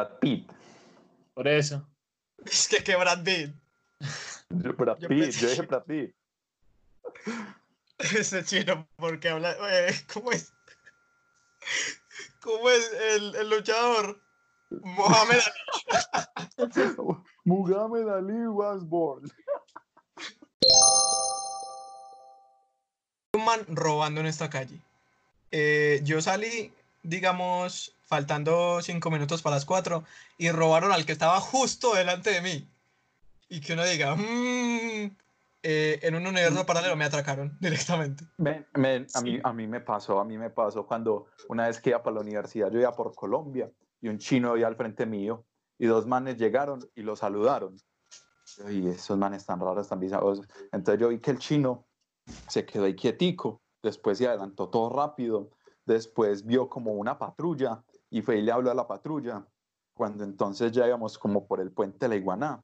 Brad 0.00 0.18
Pitt. 0.18 0.50
Por 1.34 1.46
eso. 1.48 1.86
Es 2.46 2.68
que 2.68 2.82
que 2.82 2.96
Brad 2.96 3.22
Pitt. 3.22 3.54
Yo, 4.50 4.72
Brad 4.74 4.98
Yo 4.98 5.08
Pitt, 5.08 5.24
pensé- 5.24 5.40
yo 5.40 5.48
dije 5.50 5.62
Brad 5.62 5.84
Pitt. 5.84 6.14
Ese 7.98 8.44
chino, 8.44 8.88
porque 8.96 9.28
habla. 9.28 9.56
eh, 9.70 9.94
¿Cómo 10.12 10.32
es? 10.32 10.52
¿Cómo 12.40 12.70
es 12.70 12.90
el, 12.92 13.34
el 13.36 13.50
luchador? 13.50 14.22
Mohamed 14.70 15.40
Ali. 16.56 16.94
Muhammad 17.44 18.08
Ali 18.08 18.46
was 18.46 18.82
born. 18.88 19.30
un 23.34 23.44
man 23.44 23.60
robando 23.68 24.20
en 24.20 24.26
esta 24.26 24.48
calle. 24.48 24.80
Eh, 25.50 26.00
yo 26.04 26.20
salí, 26.22 26.72
digamos, 27.02 27.96
faltando 28.02 28.80
cinco 28.82 29.10
minutos 29.10 29.42
para 29.42 29.56
las 29.56 29.64
cuatro 29.64 30.04
y 30.36 30.50
robaron 30.50 30.92
al 30.92 31.06
que 31.06 31.12
estaba 31.12 31.40
justo 31.40 31.94
delante 31.94 32.30
de 32.30 32.40
mí. 32.40 32.68
Y 33.48 33.60
que 33.60 33.72
uno 33.72 33.84
diga, 33.84 34.14
"Mm", 34.14 35.16
eh, 35.62 35.98
en 36.02 36.14
un 36.14 36.26
universo 36.26 36.64
paralelo 36.64 36.96
me 36.96 37.04
atracaron 37.04 37.56
directamente. 37.60 38.24
Men, 38.38 38.66
men, 38.74 39.06
a, 39.14 39.20
mí, 39.20 39.38
a 39.42 39.52
mí 39.52 39.66
me 39.66 39.80
pasó, 39.80 40.20
a 40.20 40.24
mí 40.24 40.38
me 40.38 40.50
pasó 40.50 40.86
cuando 40.86 41.26
una 41.48 41.66
vez 41.66 41.80
que 41.80 41.90
iba 41.90 42.02
para 42.02 42.14
la 42.14 42.20
universidad, 42.22 42.70
yo 42.70 42.80
iba 42.80 42.92
por 42.92 43.14
Colombia 43.14 43.70
y 44.00 44.08
un 44.08 44.18
chino 44.18 44.56
iba 44.56 44.68
al 44.68 44.76
frente 44.76 45.04
mío 45.06 45.44
y 45.78 45.86
dos 45.86 46.06
manes 46.06 46.36
llegaron 46.36 46.80
y 46.94 47.02
lo 47.02 47.16
saludaron. 47.16 47.76
Y 48.68 48.88
esos 48.88 49.16
manes 49.16 49.46
tan 49.46 49.60
raros, 49.60 49.88
tan 49.88 50.00
bizarros. 50.00 50.42
Entonces 50.72 51.00
yo 51.00 51.08
vi 51.08 51.18
que 51.20 51.30
el 51.30 51.38
chino 51.38 51.86
se 52.48 52.66
quedó 52.66 52.84
ahí 52.84 52.94
quietico, 52.94 53.62
después 53.82 54.18
se 54.18 54.26
adelantó 54.26 54.68
todo 54.68 54.90
rápido, 54.90 55.50
después 55.94 56.44
vio 56.44 56.68
como 56.68 56.92
una 56.92 57.18
patrulla 57.18 57.82
y 58.10 58.22
fue 58.22 58.38
y 58.38 58.42
le 58.42 58.52
habló 58.52 58.70
a 58.70 58.74
la 58.74 58.86
patrulla, 58.86 59.46
cuando 59.94 60.24
entonces 60.24 60.72
ya 60.72 60.86
íbamos 60.86 61.18
como 61.18 61.46
por 61.46 61.60
el 61.60 61.72
puente 61.72 61.98
de 62.00 62.08
la 62.08 62.16
Iguaná. 62.16 62.62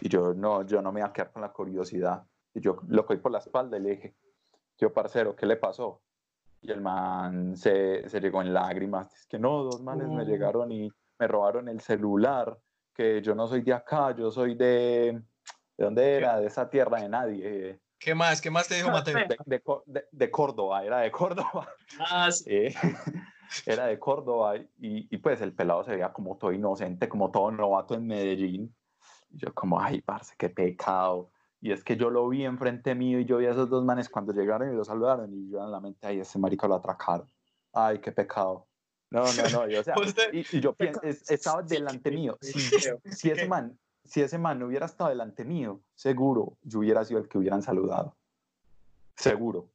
Y 0.00 0.08
yo 0.08 0.34
no, 0.34 0.62
yo 0.64 0.82
no 0.82 0.92
me 0.92 1.00
iba 1.00 1.08
a 1.08 1.12
quedar 1.12 1.32
con 1.32 1.42
la 1.42 1.52
curiosidad. 1.52 2.24
Y 2.54 2.60
yo 2.60 2.78
lo 2.88 3.06
cogí 3.06 3.20
por 3.20 3.32
la 3.32 3.38
espalda 3.38 3.76
y 3.76 3.80
le 3.80 3.90
dije, 3.90 4.14
yo 4.78 4.92
parcero, 4.92 5.36
¿qué 5.36 5.46
le 5.46 5.56
pasó? 5.56 6.00
Y 6.62 6.70
el 6.70 6.80
man 6.80 7.56
se, 7.56 8.08
se 8.08 8.20
llegó 8.20 8.42
en 8.42 8.52
lágrimas. 8.52 9.14
Es 9.14 9.26
que 9.26 9.38
no, 9.38 9.62
dos 9.62 9.80
manes 9.82 10.08
me 10.08 10.24
llegaron 10.24 10.72
y 10.72 10.90
me 11.18 11.28
robaron 11.28 11.68
el 11.68 11.80
celular, 11.80 12.58
que 12.94 13.22
yo 13.22 13.34
no 13.34 13.46
soy 13.46 13.62
de 13.62 13.72
acá, 13.72 14.12
yo 14.12 14.30
soy 14.30 14.54
de... 14.54 15.22
¿De 15.76 15.84
dónde 15.84 16.16
era? 16.16 16.38
De 16.38 16.46
esa 16.46 16.68
tierra 16.68 17.00
de 17.00 17.08
nadie. 17.08 17.80
¿Qué 18.00 18.14
más? 18.14 18.40
¿Qué 18.40 18.50
más 18.50 18.66
te 18.66 18.74
dijo 18.76 18.90
Mateo? 18.90 19.14
De, 19.28 19.36
de 19.44 19.62
de- 19.86 20.04
de 20.10 20.30
Córdoba, 20.30 20.82
era 20.84 21.00
de 21.00 21.10
Córdoba. 21.12 21.68
Ah, 21.98 22.32
sí. 22.32 22.44
Eh, 22.48 22.74
era 23.66 23.86
de 23.86 23.98
Córdoba 23.98 24.56
y, 24.56 24.66
y 24.78 25.16
pues 25.18 25.40
el 25.42 25.52
pelado 25.52 25.84
se 25.84 25.92
veía 25.92 26.12
como 26.12 26.36
todo 26.38 26.50
inocente, 26.52 27.08
como 27.08 27.30
todo 27.30 27.50
novato 27.52 27.94
en 27.94 28.06
Medellín. 28.06 28.74
Y 29.30 29.38
yo 29.38 29.52
como, 29.54 29.80
ay, 29.80 30.00
parce, 30.00 30.34
qué 30.38 30.48
pecado. 30.48 31.30
Y 31.60 31.72
es 31.72 31.84
que 31.84 31.96
yo 31.96 32.08
lo 32.08 32.26
vi 32.28 32.44
enfrente 32.46 32.94
mío 32.94 33.20
y 33.20 33.26
yo 33.26 33.36
vi 33.36 33.46
a 33.46 33.50
esos 33.50 33.68
dos 33.68 33.84
manes 33.84 34.08
cuando 34.08 34.32
llegaron 34.32 34.72
y 34.72 34.74
lo 34.74 34.82
saludaron 34.84 35.30
y 35.34 35.50
yo 35.50 35.62
en 35.62 35.70
la 35.70 35.78
mente, 35.80 36.06
ay, 36.06 36.20
ese 36.20 36.38
marica 36.38 36.66
lo 36.66 36.76
atracaron. 36.76 37.28
Ay, 37.72 37.98
qué 37.98 38.12
pecado. 38.12 38.66
No, 39.10 39.24
no, 39.34 39.48
no, 39.50 39.68
y, 39.70 39.76
o 39.76 39.84
sea, 39.84 39.94
y, 40.32 40.56
y 40.56 40.60
yo 40.60 40.72
pienso, 40.72 41.02
es- 41.02 41.30
estaba 41.30 41.62
delante 41.62 42.10
mío. 42.10 42.38
Si, 42.40 42.58
si 43.12 43.30
ese 43.30 43.46
man, 43.46 43.78
si 44.04 44.22
ese 44.22 44.38
man 44.38 44.58
no 44.58 44.66
hubiera 44.66 44.86
estado 44.86 45.10
delante 45.10 45.44
mío, 45.44 45.80
seguro 45.94 46.58
yo 46.62 46.80
hubiera 46.80 47.04
sido 47.04 47.20
el 47.20 47.28
que 47.28 47.38
hubieran 47.38 47.62
saludado. 47.62 48.16
Seguro. 49.16 49.70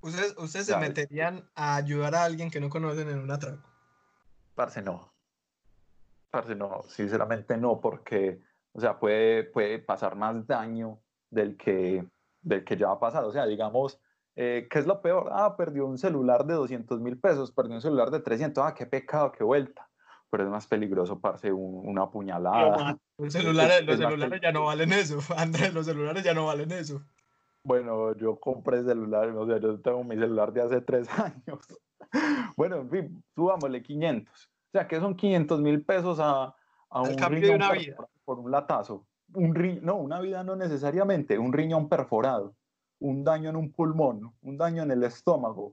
¿Ustedes, 0.00 0.34
ustedes 0.38 0.66
se 0.66 0.76
meterían 0.78 1.50
a 1.54 1.76
ayudar 1.76 2.14
a 2.14 2.24
alguien 2.24 2.50
que 2.50 2.60
no 2.60 2.70
conocen 2.70 3.10
en 3.10 3.18
un 3.18 3.30
atraco? 3.30 3.68
Parce, 4.54 4.80
no. 4.80 5.12
Parce, 6.30 6.54
no, 6.54 6.82
sinceramente 6.88 7.56
no, 7.56 7.80
porque, 7.80 8.40
o 8.72 8.80
sea, 8.80 8.98
puede, 8.98 9.44
puede 9.44 9.78
pasar 9.78 10.16
más 10.16 10.46
daño 10.46 11.00
del 11.28 11.56
que, 11.56 12.08
del 12.40 12.64
que 12.64 12.76
ya 12.76 12.92
ha 12.92 12.98
pasado. 12.98 13.28
O 13.28 13.32
sea, 13.32 13.44
digamos, 13.46 14.00
eh, 14.36 14.68
¿qué 14.70 14.78
es 14.78 14.86
lo 14.86 15.02
peor? 15.02 15.28
Ah, 15.32 15.56
perdió 15.56 15.86
un 15.86 15.98
celular 15.98 16.46
de 16.46 16.54
200 16.54 17.00
mil 17.00 17.18
pesos, 17.18 17.52
perdió 17.52 17.74
un 17.74 17.82
celular 17.82 18.10
de 18.10 18.20
300, 18.20 18.64
ah, 18.64 18.74
qué 18.74 18.86
pecado, 18.86 19.32
qué 19.32 19.44
vuelta. 19.44 19.89
Pero 20.30 20.44
es 20.44 20.50
más 20.50 20.66
peligroso, 20.66 21.18
parce, 21.18 21.52
un- 21.52 21.88
una 21.88 22.08
puñalada. 22.10 22.96
Los 23.18 23.32
celulares, 23.32 23.84
los 23.84 23.94
es 23.96 24.00
más 24.00 24.10
celulares 24.12 24.40
ya 24.42 24.52
no 24.52 24.64
valen 24.64 24.92
eso. 24.92 25.18
Andrés, 25.36 25.74
los 25.74 25.86
celulares 25.86 26.22
ya 26.24 26.34
no 26.34 26.46
valen 26.46 26.70
eso. 26.72 27.02
Bueno, 27.62 28.16
yo 28.16 28.36
compré 28.40 28.82
celular, 28.84 29.28
o 29.30 29.46
sea, 29.46 29.58
yo 29.58 29.78
tengo 29.80 30.02
mi 30.04 30.16
celular 30.16 30.52
de 30.52 30.62
hace 30.62 30.80
tres 30.80 31.08
años. 31.18 31.58
Bueno, 32.56 32.76
en 32.76 32.90
fin, 32.90 33.24
subámosle 33.34 33.82
500. 33.82 34.34
O 34.46 34.70
sea, 34.72 34.86
que 34.88 35.00
son 35.00 35.14
500 35.16 35.60
mil 35.60 35.84
pesos 35.84 36.18
a, 36.20 36.54
a 36.90 37.02
un 37.02 37.16
cambio 37.16 37.40
de 37.40 37.46
riñón 37.46 37.56
una 37.56 37.70
perforado 37.70 38.10
por 38.24 38.38
un 38.38 38.50
latazo. 38.50 39.06
Un 39.34 39.54
ri- 39.54 39.80
no, 39.80 39.96
una 39.96 40.20
vida 40.20 40.42
no 40.44 40.56
necesariamente, 40.56 41.38
un 41.38 41.52
riñón 41.52 41.88
perforado, 41.88 42.54
un 43.00 43.24
daño 43.24 43.50
en 43.50 43.56
un 43.56 43.72
pulmón, 43.72 44.32
un 44.42 44.56
daño 44.56 44.82
en 44.84 44.90
el 44.92 45.02
estómago, 45.04 45.72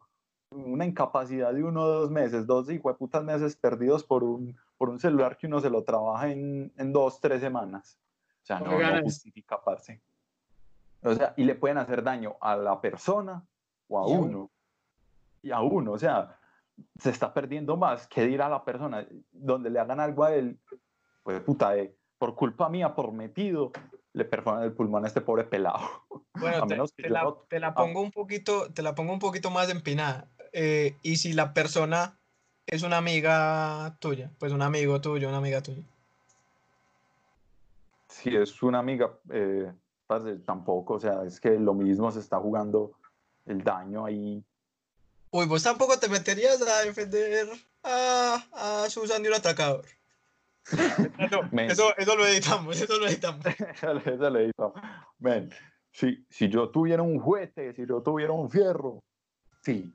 una 0.52 0.86
incapacidad 0.86 1.54
de 1.54 1.64
uno 1.64 1.84
o 1.84 1.88
dos 1.88 2.12
meses, 2.12 2.46
dos 2.46 2.68
putas 2.98 3.24
meses 3.24 3.56
perdidos 3.56 4.04
por 4.04 4.24
un, 4.24 4.58
por 4.78 4.90
un 4.90 5.00
celular 5.00 5.38
que 5.38 5.48
uno 5.48 5.60
se 5.60 5.70
lo 5.70 5.84
trabaja 5.84 6.30
en, 6.30 6.72
en 6.78 6.94
dos, 6.94 7.20
tres 7.20 7.42
semanas. 7.42 8.00
O 8.44 8.46
sea, 8.46 8.60
no, 8.60 8.80
no 8.80 9.02
justifica, 9.02 9.62
parce. 9.62 10.02
O 11.04 11.14
sea, 11.14 11.34
y 11.38 11.44
le 11.44 11.56
pueden 11.56 11.78
hacer 11.78 12.04
daño 12.04 12.38
a 12.40 12.56
la 12.56 12.80
persona 12.80 13.46
o 13.88 14.00
a 14.00 14.08
uno. 14.08 14.52
Y 15.42 15.52
a 15.52 15.62
uno, 15.62 15.92
o 15.92 15.98
sea, 15.98 16.40
se 17.00 17.10
está 17.10 17.34
perdiendo 17.34 17.78
más 17.78 18.08
que 18.08 18.26
ir 18.26 18.42
a 18.42 18.50
la 18.50 18.64
persona 18.64 19.08
donde 19.32 19.70
le 19.70 19.80
hagan 19.80 20.00
algo 20.00 20.24
a 20.24 20.34
él, 20.34 20.60
pues 21.24 21.42
puta, 21.42 21.78
eh, 21.78 21.96
por 22.18 22.36
culpa 22.36 22.70
mía, 22.70 22.96
por 22.96 23.12
metido, 23.12 23.72
le 24.14 24.26
perforan 24.26 24.64
el 24.64 24.74
pulmón 24.74 25.04
a 25.04 25.08
este 25.08 25.22
pobre 25.22 25.44
pelado. 25.44 25.80
Bueno, 26.40 26.68
te, 26.68 26.76
te 27.02 27.10
la, 27.10 27.36
te 27.50 27.60
la 27.60 27.70
ah. 27.70 27.74
pongo 27.74 28.00
un 28.00 28.12
poquito, 28.12 28.72
te 28.72 28.84
la 28.84 28.94
pongo 28.94 29.12
un 29.12 29.18
poquito 29.18 29.50
más 29.50 29.72
empinada. 29.72 30.30
Eh, 30.60 30.98
y 31.04 31.18
si 31.18 31.34
la 31.34 31.54
persona 31.54 32.18
es 32.66 32.82
una 32.82 32.98
amiga 32.98 33.96
tuya, 34.00 34.32
pues 34.40 34.52
un 34.52 34.64
amigo 34.64 35.00
tuyo, 35.00 35.30
una 35.30 35.38
amiga 35.38 35.62
tuya. 35.62 35.84
Si 38.10 38.36
es 38.36 38.64
una 38.64 38.80
amiga, 38.80 39.12
eh, 39.30 39.72
tampoco, 40.48 40.96
o 40.96 41.00
sea, 41.00 41.24
es 41.24 41.40
que 41.40 41.52
lo 41.60 41.76
mismo 41.76 42.12
se 42.12 42.22
está 42.22 42.40
jugando 42.40 42.94
el 43.46 43.64
daño 43.64 44.04
ahí. 44.04 44.44
Uy, 45.30 45.46
vos 45.46 45.62
tampoco 45.62 46.00
te 46.00 46.10
meterías 46.10 46.60
a 46.64 46.82
defender 46.82 47.50
a, 47.84 48.44
a 48.54 48.90
Susan 48.90 49.22
de 49.22 49.30
un 49.30 49.36
atracador. 49.36 49.86
No, 51.32 51.52
eso, 51.70 51.96
eso 51.96 52.16
lo 52.16 52.26
editamos, 52.26 52.82
eso 52.82 52.98
lo 52.98 53.08
editamos. 53.08 53.46
Eso 54.06 54.30
le 54.32 54.48
digo, 54.48 54.74
men, 55.20 55.52
si, 55.92 56.26
si 56.32 56.50
yo 56.50 56.70
tuviera 56.72 57.04
un 57.04 57.20
juguete, 57.20 57.76
si 57.76 57.86
yo 57.86 58.02
tuviera 58.02 58.34
un 58.34 58.50
fierro, 58.50 59.04
sí. 59.62 59.94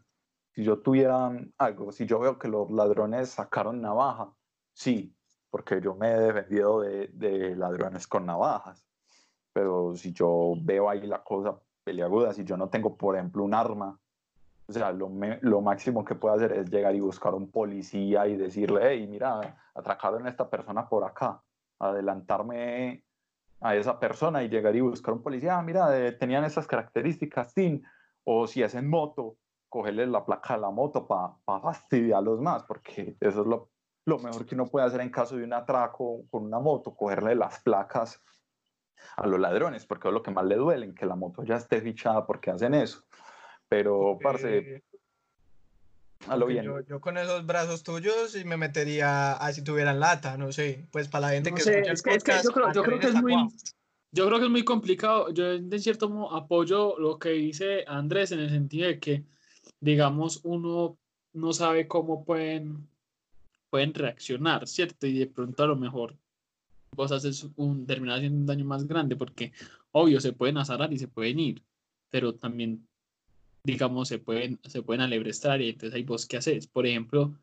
Si 0.54 0.62
yo 0.62 0.78
tuviera 0.80 1.30
algo, 1.58 1.92
si 1.92 2.06
yo 2.06 2.18
veo 2.18 2.38
que 2.38 2.48
los 2.48 2.70
ladrones 2.70 3.30
sacaron 3.30 3.80
navaja, 3.80 4.32
sí, 4.74 5.14
porque 5.50 5.80
yo 5.80 5.94
me 5.94 6.12
he 6.12 6.18
defendido 6.18 6.80
de, 6.80 7.54
ladrones 7.56 8.06
con 8.06 8.26
navajas. 8.26 8.86
Pero 9.52 9.94
si 9.96 10.12
yo 10.12 10.54
veo 10.60 10.88
ahí 10.88 11.06
la 11.06 11.22
cosa 11.22 11.58
peliaguda, 11.84 12.32
si 12.32 12.44
yo 12.44 12.56
no 12.56 12.68
tengo, 12.68 12.96
por 12.96 13.16
ejemplo, 13.16 13.44
un 13.44 13.54
arma, 13.54 13.98
o 14.66 14.72
sea, 14.72 14.92
lo 14.92 15.60
máximo 15.60 16.04
que 16.04 16.14
puedo 16.14 16.34
hacer 16.34 16.52
es 16.52 16.70
llegar 16.70 16.94
y 16.94 17.00
buscar 17.00 17.34
un 17.34 17.50
policía 17.50 18.26
y 18.26 18.36
decirle, 18.36 18.80
hey, 18.82 19.06
mira, 19.06 19.58
atracaron 19.74 20.26
a 20.26 20.30
esta 20.30 20.48
persona 20.48 20.88
por 20.88 21.04
acá, 21.04 21.42
adelantarme 21.78 23.04
a 23.60 23.76
esa 23.76 23.98
persona 23.98 24.42
y 24.42 24.48
llegar 24.48 24.74
y 24.74 24.80
buscar 24.80 25.14
un 25.14 25.22
policía, 25.22 25.58
ah, 25.58 25.62
mira, 25.62 25.96
eh, 25.98 26.12
tenían 26.12 26.44
esas 26.44 26.66
características, 26.66 27.52
sin, 27.52 27.84
o 28.24 28.46
si 28.46 28.62
es 28.62 28.74
en 28.74 28.88
moto, 28.88 29.36
cogerle 29.72 30.06
la 30.06 30.22
placa 30.22 30.54
de 30.54 30.60
la 30.60 30.70
moto 30.70 31.06
para 31.06 31.32
fastidiarlos 31.62 32.42
más, 32.42 32.62
porque 32.64 33.16
eso 33.18 33.40
es 33.40 33.46
lo, 33.46 33.70
lo 34.04 34.18
mejor 34.18 34.44
que 34.44 34.54
uno 34.54 34.66
puede 34.66 34.86
hacer 34.86 35.00
en 35.00 35.08
caso 35.08 35.36
de 35.36 35.44
un 35.44 35.54
atraco 35.54 36.26
con 36.30 36.44
una 36.44 36.58
moto, 36.58 36.94
cogerle 36.94 37.34
las 37.34 37.60
placas 37.60 38.22
a 39.16 39.26
los 39.26 39.40
ladrones, 39.40 39.86
porque 39.86 40.08
es 40.08 40.14
lo 40.14 40.22
que 40.22 40.30
más 40.30 40.44
le 40.44 40.56
duelen, 40.56 40.94
que 40.94 41.06
la 41.06 41.16
moto 41.16 41.42
ya 41.42 41.56
esté 41.56 41.80
fichada 41.80 42.26
porque 42.26 42.50
hacen 42.50 42.74
eso. 42.74 43.02
Pero, 43.66 44.18
parce, 44.22 44.58
Eh, 44.58 44.82
a 46.28 46.36
lo 46.36 46.46
bien. 46.46 46.66
Yo, 46.66 46.80
yo 46.82 47.00
con 47.00 47.16
esos 47.16 47.46
brazos 47.46 47.82
tuyos 47.82 48.36
y 48.36 48.44
me 48.44 48.58
metería 48.58 49.32
a 49.32 49.52
si 49.54 49.64
tuvieran 49.64 49.98
lata, 49.98 50.36
no 50.36 50.52
sé. 50.52 50.86
Pues 50.92 51.08
para 51.08 51.28
la 51.28 51.32
gente 51.32 51.50
No 51.50 51.56
que 51.56 51.62
sé, 51.62 51.78
escucha 51.78 51.90
el 51.90 51.94
es 51.94 52.02
que, 52.02 52.10
es 52.10 52.24
que 52.24 52.32
podcast, 52.32 52.44
yo, 52.44 52.52
creo, 52.52 52.72
yo 52.72 52.82
creo 52.82 52.98
que 53.00 53.06
es 53.06 53.14
muy, 53.14 53.34
yo 54.12 54.26
creo 54.26 54.38
que 54.38 54.44
es 54.44 54.50
muy 54.50 54.64
complicado. 54.64 55.30
Yo 55.32 55.58
de 55.58 55.78
cierto 55.78 56.10
modo 56.10 56.36
apoyo 56.36 56.98
lo 56.98 57.18
que 57.18 57.30
dice 57.30 57.84
Andrés 57.86 58.32
en 58.32 58.40
el 58.40 58.50
sentido 58.50 58.86
de 58.86 59.00
que, 59.00 59.24
digamos, 59.80 60.40
uno 60.44 60.98
no 61.32 61.52
sabe 61.52 61.88
cómo 61.88 62.24
pueden, 62.24 62.88
pueden 63.70 63.94
reaccionar, 63.94 64.66
¿cierto? 64.68 65.06
Y 65.06 65.18
de 65.18 65.26
pronto 65.26 65.62
a 65.62 65.66
lo 65.66 65.76
mejor 65.76 66.16
vos 66.94 67.10
haces 67.12 67.48
un, 67.56 67.86
terminas 67.86 68.18
haciendo 68.18 68.38
un 68.38 68.46
daño 68.46 68.64
más 68.64 68.86
grande 68.86 69.16
porque, 69.16 69.52
obvio, 69.92 70.20
se 70.20 70.32
pueden 70.32 70.58
azarar 70.58 70.92
y 70.92 70.98
se 70.98 71.08
pueden 71.08 71.38
ir, 71.38 71.62
pero 72.10 72.34
también, 72.34 72.86
digamos, 73.64 74.08
se 74.08 74.18
pueden, 74.18 74.60
se 74.64 74.82
pueden 74.82 75.00
alebrestar 75.00 75.60
y 75.62 75.70
entonces 75.70 75.94
ahí 75.94 76.02
vos 76.02 76.26
qué 76.26 76.36
haces. 76.36 76.66
Por 76.66 76.86
ejemplo, 76.86 77.34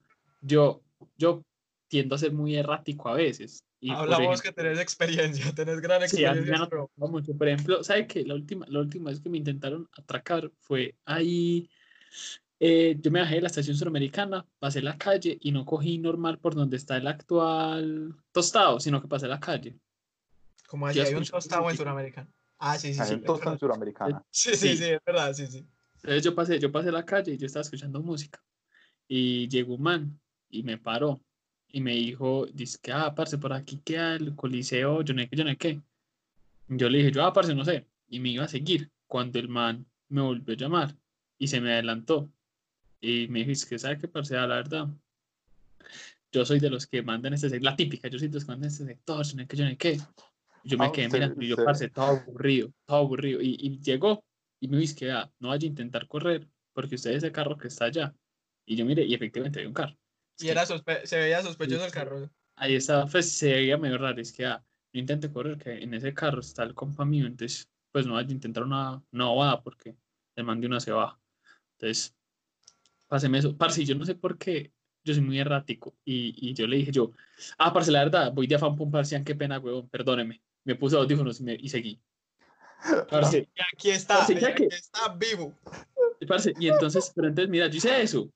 yo, 0.41 0.81
yo 1.17 1.41
tiendo 1.87 2.15
a 2.15 2.19
ser 2.19 2.31
muy 2.31 2.55
errático 2.55 3.09
a 3.09 3.15
veces. 3.15 3.63
Y 3.81 3.91
Hablamos 3.91 4.41
que 4.41 4.49
ejemplo- 4.49 4.63
tenés 4.63 4.79
experiencia, 4.79 5.43
tenés 5.55 5.79
gran 5.79 6.03
Sí, 6.07 6.25
a 6.25 6.33
mí 6.33 6.41
me 6.41 6.55
experiencia. 6.55 6.87
mucho. 6.97 7.33
Por 7.35 7.47
ejemplo, 7.47 7.83
¿sabe 7.83 8.05
qué? 8.05 8.23
La 8.25 8.35
última, 8.35 8.65
la 8.69 8.79
última 8.79 9.09
vez 9.09 9.19
que 9.19 9.29
me 9.29 9.37
intentaron 9.37 9.89
atracar 9.97 10.51
fue 10.59 10.95
ahí. 11.05 11.69
Eh, 12.59 12.97
yo 12.99 13.11
me 13.11 13.21
bajé 13.21 13.35
de 13.35 13.41
la 13.41 13.47
estación 13.47 13.75
suramericana, 13.77 14.45
pasé 14.59 14.81
la 14.81 14.97
calle 14.97 15.37
y 15.41 15.51
no 15.51 15.65
cogí 15.65 15.97
normal 15.97 16.39
por 16.39 16.55
donde 16.55 16.77
está 16.77 16.97
el 16.97 17.07
actual 17.07 18.15
tostado, 18.31 18.79
sino 18.79 19.01
que 19.01 19.07
pasé 19.07 19.27
la 19.27 19.39
calle. 19.39 19.77
Como 20.67 20.85
así, 20.87 20.99
hay 20.99 21.13
un 21.15 21.23
tostado 21.25 21.69
en. 21.69 21.77
Sudamérica. 21.77 22.27
Ah, 22.59 22.77
sí, 22.77 22.93
sí, 22.93 22.99
Hay 22.99 23.07
sí. 23.07 23.13
un 23.15 23.23
tostón 23.23 23.45
verdad. 23.53 23.59
suramericana. 23.59 24.23
Sí, 24.31 24.51
sí, 24.55 24.69
Sí. 24.69 24.77
sí, 24.77 24.83
es 24.85 24.99
verdad, 25.05 25.33
sí, 25.33 25.47
sí. 25.47 25.65
Entonces 25.95 26.23
yo 26.23 26.35
pasé, 26.35 26.59
yo 26.59 26.71
pasé 26.71 26.91
la 26.91 27.05
calle 27.05 27.33
y 27.33 27.37
yo 27.37 27.45
estaba 27.47 27.61
escuchando 27.61 28.01
música. 28.01 28.41
Y 29.07 29.47
llegó 29.47 29.75
un 29.75 29.81
man 29.81 30.19
y 30.49 30.63
me 30.63 30.77
paró 30.77 31.21
y 31.69 31.81
me 31.81 31.91
dijo, 31.93 32.45
dice 32.53 32.77
que, 32.81 32.91
ah, 32.91 33.13
parce, 33.15 33.37
por 33.37 33.53
aquí 33.53 33.79
queda 33.83 34.15
el 34.15 34.35
coliseo, 34.35 35.01
yo 35.01 35.13
no 35.13 35.21
sé 35.21 35.29
qué, 35.29 35.35
yo 35.37 35.43
no 35.43 35.49
sé 35.51 35.57
qué. 35.57 35.81
Yo 36.67 36.89
le 36.89 36.97
dije, 36.99 37.11
yo, 37.11 37.23
ah, 37.25 37.33
parce, 37.33 37.55
no 37.55 37.63
sé. 37.65 37.87
Y 38.09 38.19
me 38.19 38.29
iba 38.29 38.43
a 38.43 38.47
seguir 38.47 38.91
cuando 39.07 39.39
el 39.39 39.47
man 39.49 39.85
me 40.09 40.21
volvió 40.21 40.53
a 40.53 40.57
llamar 40.57 40.95
y 41.39 41.47
se 41.47 41.59
me 41.61 41.73
adelantó. 41.73 42.31
Y 43.01 43.27
me 43.29 43.39
dijo, 43.39 43.51
es 43.51 43.65
que, 43.65 43.79
¿sabe 43.79 43.97
qué, 43.97 44.07
parce? 44.07 44.37
Ah, 44.37 44.45
La 44.45 44.55
verdad, 44.57 44.87
yo 46.31 46.45
soy 46.45 46.59
de 46.59 46.69
los 46.69 46.85
que 46.85 47.01
mandan 47.01 47.33
este 47.33 47.49
sector, 47.49 47.63
la 47.71 47.75
típica, 47.75 48.07
yo 48.07 48.19
soy 48.19 48.27
de 48.27 48.35
los 48.35 48.45
que 48.45 48.51
mandan 48.51 48.69
este 48.69 48.85
sector, 48.85 49.25
yo 49.25 49.35
no 49.35 49.47
qué, 49.47 49.57
yo 49.57 49.65
no 49.65 49.77
qué. 49.77 49.97
Yo 50.63 50.77
me 50.77 50.85
Ah, 50.85 50.91
quedé 50.91 51.07
usted- 51.07 51.17
mirando 51.19 51.41
y 51.41 51.47
yo, 51.47 51.53
usted- 51.55 51.65
parce, 51.65 51.89
todo 51.89 52.05
aburrido, 52.05 52.71
todo 52.85 52.97
aburrido. 52.97 53.41
Y, 53.41 53.55
y 53.59 53.79
llegó 53.79 54.23
y 54.59 54.67
me 54.67 54.77
dice 54.77 54.95
que 54.95 55.11
ah, 55.11 55.31
no 55.39 55.47
vaya 55.49 55.65
a 55.65 55.69
intentar 55.69 56.07
correr 56.07 56.47
porque 56.73 56.95
usted 56.95 57.11
es 57.11 57.17
ese 57.17 57.31
carro 57.31 57.57
que 57.57 57.69
está 57.69 57.85
allá. 57.85 58.13
Y 58.65 58.75
yo 58.75 58.85
mire, 58.85 59.03
y 59.03 59.13
efectivamente 59.13 59.59
había 59.59 59.69
un 59.69 59.73
carro. 59.73 59.97
Es 60.37 60.43
Y 60.43 60.45
que 60.47 60.51
era 60.51 60.65
se 60.65 61.17
veía 61.17 61.41
sospechoso 61.41 61.85
el 61.85 61.89
Sí. 61.91 61.93
carro. 61.95 62.29
Ahí 62.57 62.75
estaba, 62.75 63.07
pues 63.07 63.31
se 63.31 63.53
veía 63.53 63.77
medio 63.77 63.97
raro. 63.97 64.19
Es 64.21 64.33
que 64.33 64.45
ah, 64.45 64.61
no 64.93 64.99
intente 64.99 65.31
correr, 65.31 65.57
que 65.57 65.81
en 65.81 65.93
ese 65.93 66.13
carro 66.13 66.41
está 66.41 66.63
el 66.63 66.75
compa 66.75 67.05
mío. 67.05 67.25
Entonces, 67.25 67.69
pues 67.91 68.05
no 68.05 68.13
vaya 68.15 68.27
a 68.27 68.31
intentar 68.33 68.63
una, 68.63 69.01
una 69.11 69.25
bobada 69.25 69.63
porque 69.63 69.95
le 70.35 70.43
mandé 70.43 70.67
una 70.67 70.79
se 70.81 70.91
baja. 70.91 71.17
Entonces, 71.79 72.13
páseme 73.07 73.37
eso. 73.39 73.55
Parce, 73.57 73.83
yo 73.85 73.95
no 73.95 74.05
sé 74.05 74.15
por 74.15 74.37
qué. 74.37 74.71
Yo 75.05 75.13
soy 75.13 75.23
muy 75.23 75.39
errático. 75.39 75.95
Y, 76.03 76.35
y 76.49 76.53
yo 76.53 76.67
le 76.67 76.75
dije 76.77 76.91
yo, 76.91 77.11
ah, 77.57 77.71
parce, 77.71 77.89
la 77.91 77.99
verdad, 78.03 78.33
voy 78.33 78.47
de 78.47 78.55
afán 78.55 78.75
pum, 78.75 78.91
parce, 78.91 79.21
qué 79.23 79.33
pena, 79.35 79.57
huevón, 79.59 79.87
perdóneme. 79.89 80.41
Me 80.65 80.75
puse 80.75 80.97
audífonos 80.97 81.39
y, 81.39 81.43
me- 81.43 81.55
y 81.55 81.69
seguí. 81.69 81.99
Parce, 83.09 83.47
Y 83.55 83.61
aquí 83.75 83.89
está, 83.91 84.27
ya 84.27 84.49
aquí 84.49 84.67
que- 84.67 84.75
está 84.75 85.13
vivo. 85.13 85.57
Y, 86.19 86.25
parce, 86.25 86.53
y 86.59 86.67
entonces, 86.67 87.11
pero 87.15 87.29
entonces, 87.29 87.49
mira, 87.49 87.67
yo 87.67 87.77
hice 87.77 88.01
eso. 88.01 88.29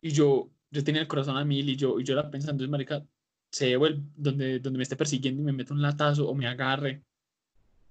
Y 0.00 0.10
yo, 0.10 0.50
yo 0.70 0.82
tenía 0.84 1.00
el 1.00 1.08
corazón 1.08 1.36
a 1.36 1.44
mil 1.44 1.68
y 1.68 1.76
yo, 1.76 2.00
y 2.00 2.04
yo 2.04 2.14
era 2.14 2.28
pensando, 2.30 2.64
es 2.64 2.68
marica, 2.68 3.02
se 3.50 3.72
el, 3.72 4.02
donde, 4.16 4.58
donde 4.58 4.76
me 4.76 4.82
esté 4.82 4.96
persiguiendo 4.96 5.40
y 5.40 5.44
me 5.44 5.52
meto 5.52 5.72
un 5.72 5.80
latazo 5.80 6.28
o 6.28 6.34
me 6.34 6.48
agarre. 6.48 7.04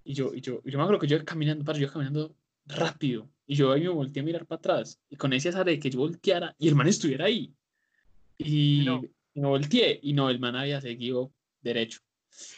Y 0.03 0.13
yo, 0.13 0.33
y 0.33 0.41
yo, 0.41 0.59
y 0.65 0.71
yo 0.71 0.77
me 0.77 0.83
acuerdo 0.83 0.99
que 0.99 1.07
yo 1.07 1.23
caminando, 1.23 1.63
parce, 1.63 1.81
yo 1.81 1.89
caminando 1.89 2.35
rápido. 2.65 3.29
Y 3.45 3.55
yo 3.55 3.71
ahí 3.71 3.81
me 3.81 3.89
volteé 3.89 4.21
a 4.21 4.25
mirar 4.25 4.45
para 4.45 4.57
atrás. 4.59 4.99
Y 5.09 5.15
con 5.17 5.33
ese 5.33 5.49
azar 5.49 5.65
de 5.65 5.79
que 5.79 5.89
yo 5.89 5.99
volteara 5.99 6.55
y 6.57 6.67
el 6.69 6.75
man 6.75 6.87
estuviera 6.87 7.25
ahí. 7.25 7.53
Y 8.37 8.83
no. 8.85 9.01
me 9.35 9.47
volteé 9.47 9.99
y 10.01 10.13
no, 10.13 10.29
el 10.29 10.39
man 10.39 10.55
había 10.55 10.79
seguido 10.81 11.33
derecho. 11.61 11.99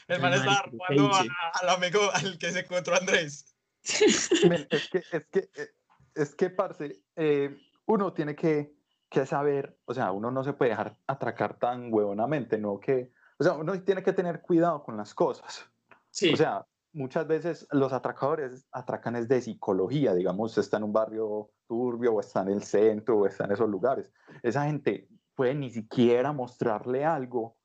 El 0.07 0.21
man 0.21 0.33
estaba 0.33 0.63
Marica, 0.63 0.77
robando 0.87 1.15
a- 1.15 1.21
hice? 1.21 1.29
al 1.61 1.69
amigo 1.69 1.99
al 2.13 2.37
que 2.37 2.51
se 2.51 2.59
encontró 2.59 2.95
Andrés. 2.95 3.51
Es 4.69 4.89
que, 4.89 5.03
es 5.11 5.25
que, 5.27 5.39
eh, 5.55 5.67
es 6.15 6.35
que, 6.35 6.49
parce, 6.49 7.01
eh, 7.15 7.55
uno 7.85 8.13
tiene 8.13 8.35
que, 8.35 8.73
que 9.09 9.25
saber, 9.25 9.77
o 9.85 9.93
sea, 9.93 10.11
uno 10.11 10.31
no 10.31 10.43
se 10.43 10.53
puede 10.53 10.71
dejar 10.71 10.97
atracar 11.07 11.59
tan 11.59 11.93
huevonamente, 11.93 12.57
¿no? 12.57 12.79
Que, 12.79 13.11
o 13.37 13.43
sea, 13.43 13.53
uno 13.53 13.79
tiene 13.83 14.01
que 14.01 14.13
tener 14.13 14.41
cuidado 14.41 14.81
con 14.83 14.97
las 14.97 15.13
cosas. 15.13 15.69
Sí, 16.09 16.33
O 16.33 16.37
sea, 16.37 16.65
muchas 16.95 17.27
veces 17.27 17.67
los 17.71 17.93
atracadores 17.93 18.65
atracan 18.71 19.15
es 19.17 19.27
de 19.27 19.41
psicología, 19.41 20.13
digamos, 20.13 20.57
está 20.57 20.77
en 20.77 20.83
un 20.83 20.93
barrio 20.93 21.51
turbio 21.67 22.13
o 22.13 22.19
está 22.21 22.41
en 22.41 22.49
el 22.49 22.63
centro 22.63 23.19
o 23.19 23.27
está 23.27 23.45
en 23.45 23.51
esos 23.51 23.69
lugares. 23.69 24.11
Esa 24.41 24.65
gente 24.65 25.07
puede 25.35 25.53
ni 25.53 25.69
siquiera 25.69 26.31
mostrarle 26.31 27.05
algo 27.05 27.57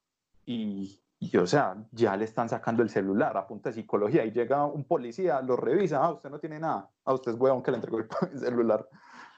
y, 0.44 1.00
y, 1.20 1.36
o 1.36 1.46
sea, 1.46 1.76
ya 1.92 2.16
le 2.16 2.24
están 2.24 2.48
sacando 2.48 2.82
el 2.82 2.90
celular 2.90 3.36
a 3.36 3.46
punta 3.46 3.70
de 3.70 3.76
psicología 3.76 4.24
y 4.24 4.32
llega 4.32 4.66
un 4.66 4.84
policía, 4.84 5.40
lo 5.40 5.56
revisa, 5.56 6.02
ah, 6.02 6.12
usted 6.12 6.28
no 6.28 6.40
tiene 6.40 6.58
nada, 6.58 6.90
a 7.04 7.14
usted 7.14 7.32
es 7.32 7.38
huevón 7.38 7.62
que 7.62 7.70
le 7.70 7.76
entregó 7.76 7.98
el 7.98 8.38
celular 8.38 8.88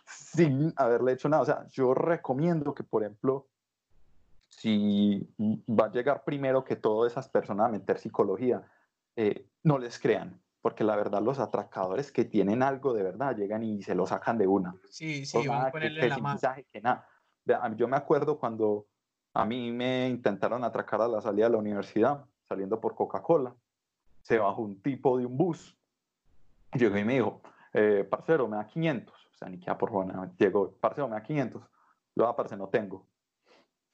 sin 0.06 0.72
haberle 0.76 1.12
hecho 1.12 1.28
nada. 1.28 1.42
O 1.42 1.46
sea, 1.46 1.66
yo 1.70 1.92
recomiendo 1.92 2.74
que, 2.74 2.82
por 2.82 3.02
ejemplo, 3.02 3.48
si 4.48 5.34
va 5.38 5.86
a 5.86 5.92
llegar 5.92 6.24
primero 6.24 6.64
que 6.64 6.76
todo 6.76 7.06
esas 7.06 7.28
personas 7.28 7.68
a 7.68 7.72
meter 7.72 7.98
psicología, 7.98 8.62
eh, 9.16 9.48
no 9.64 9.78
les 9.78 9.98
crean, 9.98 10.40
porque 10.60 10.84
la 10.84 10.96
verdad 10.96 11.22
los 11.22 11.38
atracadores 11.38 12.12
que 12.12 12.24
tienen 12.24 12.62
algo 12.62 12.92
de 12.94 13.02
verdad 13.02 13.36
llegan 13.36 13.62
y 13.62 13.82
se 13.82 13.94
lo 13.94 14.06
sacan 14.06 14.38
de 14.38 14.46
una. 14.46 14.74
Sí, 14.90 15.24
sí, 15.26 15.46
van 15.46 15.62
a 15.62 15.64
que- 15.66 15.72
ponerle 15.72 16.00
que 16.00 16.08
la 16.08 16.14
sin 16.14 16.22
mano. 16.22 16.34
mensaje, 16.34 16.66
que 16.72 16.80
nada. 16.80 17.08
Yo 17.76 17.88
me 17.88 17.96
acuerdo 17.96 18.38
cuando 18.38 18.86
a 19.34 19.44
mí 19.44 19.70
me 19.72 20.08
intentaron 20.08 20.62
atracar 20.64 21.00
a 21.02 21.08
la 21.08 21.20
salida 21.20 21.46
de 21.46 21.52
la 21.52 21.58
universidad, 21.58 22.24
saliendo 22.48 22.80
por 22.80 22.94
Coca-Cola, 22.94 23.54
se 24.22 24.38
bajó 24.38 24.62
un 24.62 24.80
tipo 24.80 25.18
de 25.18 25.26
un 25.26 25.36
bus, 25.36 25.76
llegó 26.74 26.96
y 26.96 27.04
me 27.04 27.14
dijo, 27.14 27.40
eh, 27.72 28.06
parcero, 28.08 28.46
me 28.46 28.56
da 28.56 28.66
500, 28.66 29.14
o 29.32 29.34
sea, 29.36 29.48
ni 29.48 29.58
queda 29.58 29.76
por 29.78 29.92
nada, 30.06 30.30
llegó, 30.38 30.72
parcero, 30.76 31.08
me 31.08 31.14
da 31.16 31.22
500, 31.22 31.62
yo, 32.14 32.26
ah, 32.28 32.36
parce, 32.36 32.56
no 32.56 32.68
tengo. 32.68 33.08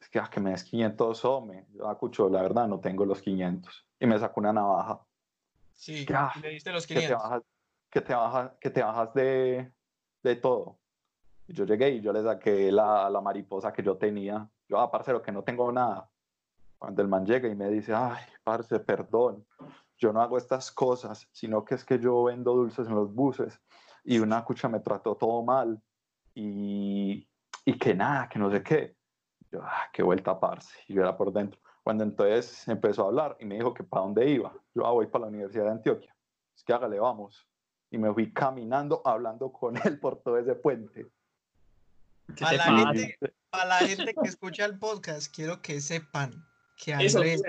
Es 0.00 0.08
que, 0.08 0.18
ah, 0.18 0.28
que 0.30 0.40
me 0.40 0.50
des 0.50 0.62
500, 0.64 1.24
hombre, 1.24 1.66
yo, 1.72 1.88
ah, 1.88 1.96
cucho, 1.96 2.28
la 2.28 2.42
verdad, 2.42 2.68
no 2.68 2.80
tengo 2.80 3.04
los 3.06 3.22
500. 3.22 3.86
Y 3.98 4.06
me 4.06 4.18
sacó 4.18 4.40
una 4.40 4.52
navaja, 4.52 5.00
Sí, 5.78 6.04
Ya, 6.04 6.32
y 6.34 6.40
le 6.40 6.48
diste 6.50 6.72
los 6.72 6.86
que 6.86 6.94
te 6.94 7.00
500. 7.02 7.22
bajas, 7.22 7.42
que 7.88 8.00
te 8.00 8.14
bajas, 8.14 8.52
que 8.60 8.70
te 8.70 8.82
bajas 8.82 9.14
de, 9.14 9.72
de 10.24 10.36
todo. 10.36 10.80
Yo 11.46 11.64
llegué 11.64 11.90
y 11.90 12.00
yo 12.00 12.12
le 12.12 12.22
saqué 12.22 12.70
la, 12.72 13.08
la 13.08 13.20
mariposa 13.20 13.72
que 13.72 13.82
yo 13.82 13.96
tenía. 13.96 14.50
Yo, 14.68 14.80
ah, 14.80 14.90
parcero, 14.90 15.22
que 15.22 15.30
no 15.32 15.44
tengo 15.44 15.70
nada. 15.70 16.10
Cuando 16.78 17.00
el 17.00 17.08
man 17.08 17.24
llega 17.24 17.48
y 17.48 17.54
me 17.54 17.70
dice, 17.70 17.94
ay, 17.94 18.22
parce, 18.42 18.80
perdón, 18.80 19.46
yo 19.96 20.12
no 20.12 20.20
hago 20.20 20.36
estas 20.36 20.70
cosas, 20.72 21.28
sino 21.32 21.64
que 21.64 21.76
es 21.76 21.84
que 21.84 21.98
yo 21.98 22.24
vendo 22.24 22.54
dulces 22.54 22.88
en 22.88 22.94
los 22.96 23.14
buses 23.14 23.60
y 24.04 24.18
una 24.18 24.44
cucha 24.44 24.68
me 24.68 24.80
trató 24.80 25.16
todo 25.16 25.42
mal 25.44 25.80
y, 26.34 27.28
y 27.64 27.78
que 27.78 27.94
nada, 27.94 28.28
que 28.28 28.38
no 28.40 28.50
sé 28.50 28.62
qué. 28.64 28.96
Yo, 29.50 29.60
ah, 29.62 29.88
qué 29.92 30.02
vuelta, 30.02 30.38
parce. 30.38 30.74
Y 30.88 30.94
yo 30.94 31.02
era 31.02 31.16
por 31.16 31.32
dentro. 31.32 31.60
Cuando 31.88 32.04
entonces 32.04 32.68
empezó 32.68 33.04
a 33.04 33.06
hablar 33.06 33.38
y 33.40 33.46
me 33.46 33.54
dijo 33.54 33.72
que 33.72 33.82
para 33.82 34.02
dónde 34.02 34.28
iba. 34.28 34.52
Yo, 34.74 34.86
ah, 34.86 34.90
voy 34.90 35.06
para 35.06 35.22
la 35.22 35.28
Universidad 35.28 35.64
de 35.64 35.70
Antioquia. 35.70 36.14
Es 36.54 36.62
que 36.62 36.74
hágale, 36.74 37.00
vamos. 37.00 37.48
Y 37.90 37.96
me 37.96 38.12
fui 38.12 38.30
caminando, 38.30 39.00
hablando 39.06 39.50
con 39.50 39.74
él 39.86 39.98
por 39.98 40.20
todo 40.20 40.36
ese 40.36 40.54
puente. 40.54 41.06
¿qué 42.36 42.44
a 42.44 42.50
te 42.50 42.56
la 42.58 42.64
gente- 42.92 43.16
Para 43.48 43.64
la 43.64 43.76
gente 43.76 44.12
que 44.12 44.28
escucha 44.28 44.66
el 44.66 44.78
podcast, 44.78 45.34
quiero 45.34 45.62
que 45.62 45.80
sepan 45.80 46.46
que 46.76 46.92
Andrés, 46.92 47.42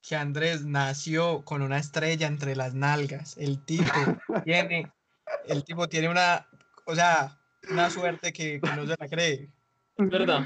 que 0.00 0.16
Andrés 0.16 0.64
nació 0.64 1.44
con 1.44 1.60
una 1.60 1.76
estrella 1.76 2.26
entre 2.26 2.56
las 2.56 2.72
nalgas. 2.72 3.36
El 3.36 3.62
tipo 3.66 3.84
tiene, 4.46 4.90
el 5.44 5.62
tipo 5.62 5.86
tiene 5.90 6.08
una, 6.08 6.48
o 6.86 6.94
sea, 6.94 7.38
una 7.70 7.90
suerte 7.90 8.32
que, 8.32 8.62
que 8.62 8.76
no 8.76 8.86
se 8.86 8.96
la 8.98 9.08
cree. 9.10 9.50
Es 9.98 10.08
verdad. 10.08 10.42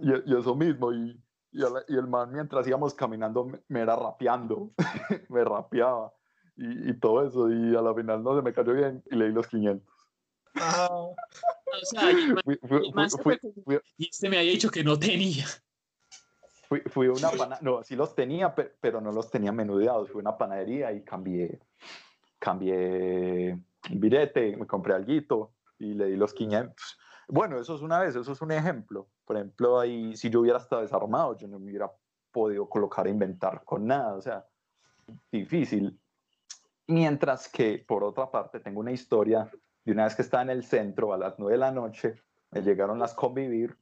Y, 0.00 0.08
y 0.32 0.38
eso 0.38 0.54
mismo. 0.54 0.90
Y, 0.90 1.20
y, 1.52 1.62
el, 1.62 1.72
y 1.88 1.94
el 1.96 2.06
man, 2.06 2.32
mientras 2.32 2.66
íbamos 2.66 2.94
caminando, 2.94 3.44
me, 3.44 3.60
me 3.68 3.80
era 3.80 3.96
rapeando. 3.96 4.70
me 5.28 5.44
rapeaba. 5.44 6.12
Y, 6.56 6.90
y 6.90 6.94
todo 7.00 7.26
eso. 7.26 7.50
Y 7.50 7.74
a 7.76 7.82
la 7.82 7.94
final 7.94 8.22
no 8.22 8.36
se 8.36 8.42
me 8.42 8.52
cayó 8.52 8.72
bien 8.74 9.02
y 9.10 9.16
le 9.16 9.26
di 9.26 9.32
los 9.32 9.46
500. 9.46 9.86
Ah, 10.56 10.88
O 10.92 11.14
sea, 11.82 12.10
y 12.10 12.14
Fui, 12.44 12.58
fui- 12.68 12.92
fui- 12.92 13.38
fui- 13.64 13.80
y 13.96 14.08
este 14.08 14.28
me 14.28 14.38
había 14.38 14.50
dicho 14.52 14.70
que 14.70 14.82
no 14.82 14.98
tenía. 14.98 15.46
Fui, 16.68 16.80
fui 16.86 17.06
a 17.08 17.12
una 17.12 17.30
pana- 17.30 17.58
no, 17.62 17.82
sí 17.82 17.96
los 17.96 18.14
tenía, 18.14 18.54
pe- 18.54 18.76
pero, 18.80 19.00
no 19.00 19.10
los 19.12 19.30
tenía 19.30 19.52
menudeados. 19.52 20.10
Fui 20.10 20.20
a 20.20 20.22
una 20.28 20.36
panadería 20.38 20.92
y 20.92 21.02
cambié, 21.02 21.60
cambié 22.38 23.58
un 23.90 24.00
billete, 24.00 24.56
me 24.56 24.66
compré 24.66 24.94
algo 24.94 25.52
y 25.78 25.94
le 25.94 26.06
di 26.06 26.16
los 26.16 26.32
500. 26.34 26.98
Bueno, 27.30 27.60
eso 27.60 27.76
es 27.76 27.80
una 27.80 28.00
vez, 28.00 28.16
eso 28.16 28.32
es 28.32 28.42
un 28.42 28.50
ejemplo. 28.50 29.08
Por 29.24 29.36
ejemplo, 29.36 29.78
ahí, 29.78 30.16
si 30.16 30.30
yo 30.30 30.40
hubiera 30.40 30.58
estado 30.58 30.82
desarmado, 30.82 31.36
yo 31.36 31.46
no 31.46 31.60
me 31.60 31.66
hubiera 31.66 31.90
podido 32.32 32.68
colocar 32.68 33.06
a 33.06 33.10
inventar 33.10 33.62
con 33.64 33.86
nada, 33.86 34.14
o 34.14 34.20
sea, 34.20 34.44
difícil. 35.30 35.96
Mientras 36.88 37.48
que, 37.48 37.84
por 37.86 38.02
otra 38.02 38.30
parte, 38.30 38.58
tengo 38.58 38.80
una 38.80 38.90
historia 38.90 39.48
de 39.84 39.92
una 39.92 40.04
vez 40.04 40.16
que 40.16 40.22
estaba 40.22 40.42
en 40.42 40.50
el 40.50 40.64
centro 40.64 41.12
a 41.12 41.18
las 41.18 41.38
9 41.38 41.52
de 41.52 41.58
la 41.58 41.70
noche, 41.70 42.16
me 42.50 42.62
llegaron 42.62 42.98
las 42.98 43.14
convivir 43.14 43.76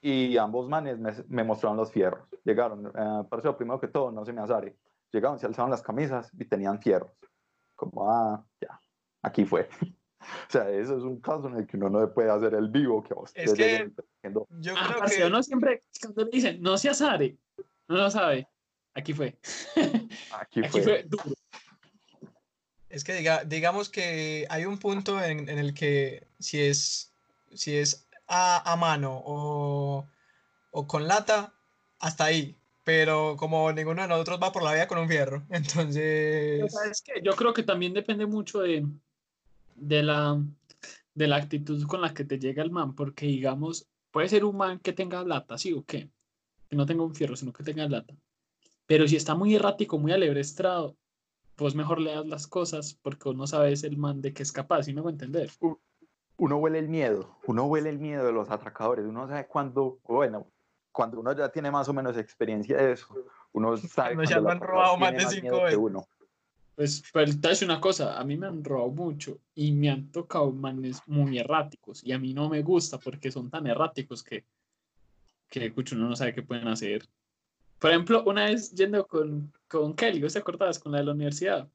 y 0.00 0.36
ambos 0.36 0.68
manes 0.68 0.98
me, 1.28 1.44
mostraron 1.44 1.76
los 1.76 1.92
fierros. 1.92 2.28
Llegaron, 2.42 2.88
eh, 2.88 3.24
pareció 3.30 3.56
primero 3.56 3.78
que 3.78 3.88
todo, 3.88 4.10
no 4.10 4.24
se 4.24 4.32
me 4.32 4.42
azare. 4.42 4.76
Llegaron, 5.12 5.38
se 5.38 5.46
alzaron 5.46 5.70
las 5.70 5.82
camisas 5.82 6.28
y 6.36 6.44
tenían 6.44 6.80
fierros. 6.80 7.12
Como, 7.76 8.10
ah, 8.10 8.44
ya, 8.60 8.80
aquí 9.22 9.44
fue. 9.44 9.68
O 10.48 10.50
sea, 10.52 10.70
eso 10.70 10.96
es 10.96 11.02
un 11.02 11.20
caso 11.20 11.48
en 11.48 11.56
el 11.56 11.66
que 11.66 11.76
uno 11.76 11.90
no 11.90 12.00
le 12.00 12.06
puede 12.08 12.30
hacer 12.30 12.54
el 12.54 12.68
vivo 12.68 13.02
que 13.02 13.14
a 13.14 13.16
usted 13.18 13.42
Es 13.42 13.54
que 13.54 13.90
diciendo, 14.16 14.46
Yo 14.60 14.74
Ah, 14.76 14.86
creo 14.88 14.98
parce, 15.00 15.16
que 15.16 15.24
uno 15.26 15.42
siempre, 15.42 15.82
cuando 16.00 16.24
le 16.24 16.30
dicen, 16.30 16.62
no 16.62 16.76
se 16.78 16.88
azare, 16.90 17.36
no 17.88 17.96
lo 17.96 18.10
sabe. 18.10 18.46
Aquí 18.94 19.12
fue. 19.12 19.36
aquí 20.32 20.60
Aquí 20.60 20.68
fue. 20.70 20.82
fue 20.82 21.02
duro. 21.08 21.24
Es 22.88 23.02
que 23.02 23.14
diga, 23.14 23.44
digamos 23.44 23.88
que 23.88 24.46
hay 24.48 24.66
un 24.66 24.78
punto 24.78 25.20
en, 25.22 25.48
en 25.48 25.58
el 25.58 25.74
que 25.74 26.28
si 26.38 26.60
es, 26.60 27.12
si 27.52 27.76
es 27.76 28.06
a, 28.28 28.72
a 28.72 28.76
mano 28.76 29.20
o, 29.24 30.06
o 30.70 30.86
con 30.86 31.08
lata, 31.08 31.52
hasta 31.98 32.24
ahí. 32.26 32.56
Pero 32.84 33.34
como 33.36 33.72
ninguno 33.72 34.02
de 34.02 34.08
nosotros 34.08 34.38
va 34.40 34.52
por 34.52 34.62
la 34.62 34.74
vida 34.74 34.86
con 34.86 34.98
un 34.98 35.08
fierro, 35.08 35.42
entonces... 35.50 36.58
Pero 36.58 36.68
¿sabes 36.68 37.02
qué? 37.02 37.14
Yo 37.22 37.32
creo 37.34 37.52
que 37.52 37.62
también 37.64 37.94
depende 37.94 38.26
mucho 38.26 38.60
de, 38.60 38.86
de, 39.74 40.02
la, 40.02 40.42
de 41.14 41.26
la 41.26 41.36
actitud 41.36 41.86
con 41.86 42.00
la 42.00 42.14
que 42.14 42.24
te 42.24 42.38
llega 42.38 42.62
el 42.62 42.70
man, 42.70 42.94
porque 42.94 43.26
digamos, 43.26 43.88
puede 44.10 44.28
ser 44.28 44.44
un 44.44 44.56
man 44.56 44.78
que 44.78 44.92
tenga 44.92 45.24
lata, 45.24 45.58
¿sí 45.58 45.72
o 45.72 45.84
qué? 45.84 46.10
Que 46.68 46.76
no 46.76 46.86
tenga 46.86 47.02
un 47.04 47.14
fierro, 47.14 47.36
sino 47.36 47.52
que 47.52 47.64
tenga 47.64 47.88
lata. 47.88 48.14
Pero 48.86 49.08
si 49.08 49.16
está 49.16 49.34
muy 49.34 49.54
errático, 49.54 49.98
muy 49.98 50.12
alebrestrado, 50.12 50.96
pues 51.56 51.74
mejor 51.74 52.00
le 52.00 52.12
das 52.12 52.26
las 52.26 52.46
cosas 52.46 52.98
porque 53.02 53.28
uno 53.28 53.46
sabe 53.46 53.72
es 53.72 53.84
el 53.84 53.96
man 53.96 54.20
de 54.20 54.32
que 54.32 54.42
es 54.42 54.52
capaz, 54.52 54.84
¿sí 54.84 54.92
me 54.92 55.00
voy 55.00 55.10
a 55.10 55.14
entender? 55.14 55.50
Uno 56.36 56.56
huele 56.56 56.80
el 56.80 56.88
miedo, 56.88 57.38
uno 57.46 57.66
huele 57.66 57.90
el 57.90 57.98
miedo 57.98 58.26
de 58.26 58.32
los 58.32 58.50
atracadores, 58.50 59.04
uno 59.06 59.28
sabe 59.28 59.46
cuando, 59.46 60.00
bueno, 60.04 60.48
cuando 60.90 61.20
uno 61.20 61.32
ya 61.32 61.48
tiene 61.48 61.70
más 61.70 61.88
o 61.88 61.92
menos 61.92 62.16
experiencia 62.16 62.76
de 62.76 62.92
eso, 62.92 63.14
uno 63.52 63.76
sabe 63.76 64.14
Cuando 64.14 64.30
ya 64.30 64.36
el 64.38 64.42
lo 64.44 64.50
han 64.50 64.56
atracador 64.56 64.76
robado 64.82 64.96
más 64.98 65.10
tiene 65.10 65.24
de 65.24 65.30
cinco 65.30 65.42
miedo 65.42 65.58
que 65.58 65.64
veces. 65.64 65.78
uno. 65.78 66.08
Pues, 66.74 67.04
pero 67.12 67.30
te 67.40 67.48
decir 67.48 67.68
una 67.68 67.80
cosa, 67.80 68.18
a 68.18 68.24
mí 68.24 68.36
me 68.36 68.48
han 68.48 68.64
robado 68.64 68.90
mucho 68.90 69.38
y 69.54 69.70
me 69.72 69.90
han 69.90 70.10
tocado 70.10 70.50
manes 70.50 71.00
muy 71.06 71.38
erráticos 71.38 72.02
y 72.02 72.12
a 72.12 72.18
mí 72.18 72.34
no 72.34 72.48
me 72.48 72.62
gusta 72.62 72.98
porque 72.98 73.30
son 73.30 73.48
tan 73.48 73.66
erráticos 73.68 74.24
que, 74.24 74.44
que 75.48 75.66
escucho, 75.66 75.94
uno 75.94 76.08
no 76.08 76.16
sabe 76.16 76.34
qué 76.34 76.42
pueden 76.42 76.66
hacer. 76.66 77.08
Por 77.78 77.90
ejemplo, 77.90 78.24
una 78.26 78.46
vez 78.46 78.72
yendo 78.72 79.06
con, 79.06 79.52
con 79.68 79.94
Kelly, 79.94 80.22
¿vos 80.22 80.32
te 80.32 80.40
acordabas? 80.40 80.78
Con 80.80 80.92
la 80.92 80.98
de 80.98 81.04
la 81.04 81.12
universidad, 81.12 81.68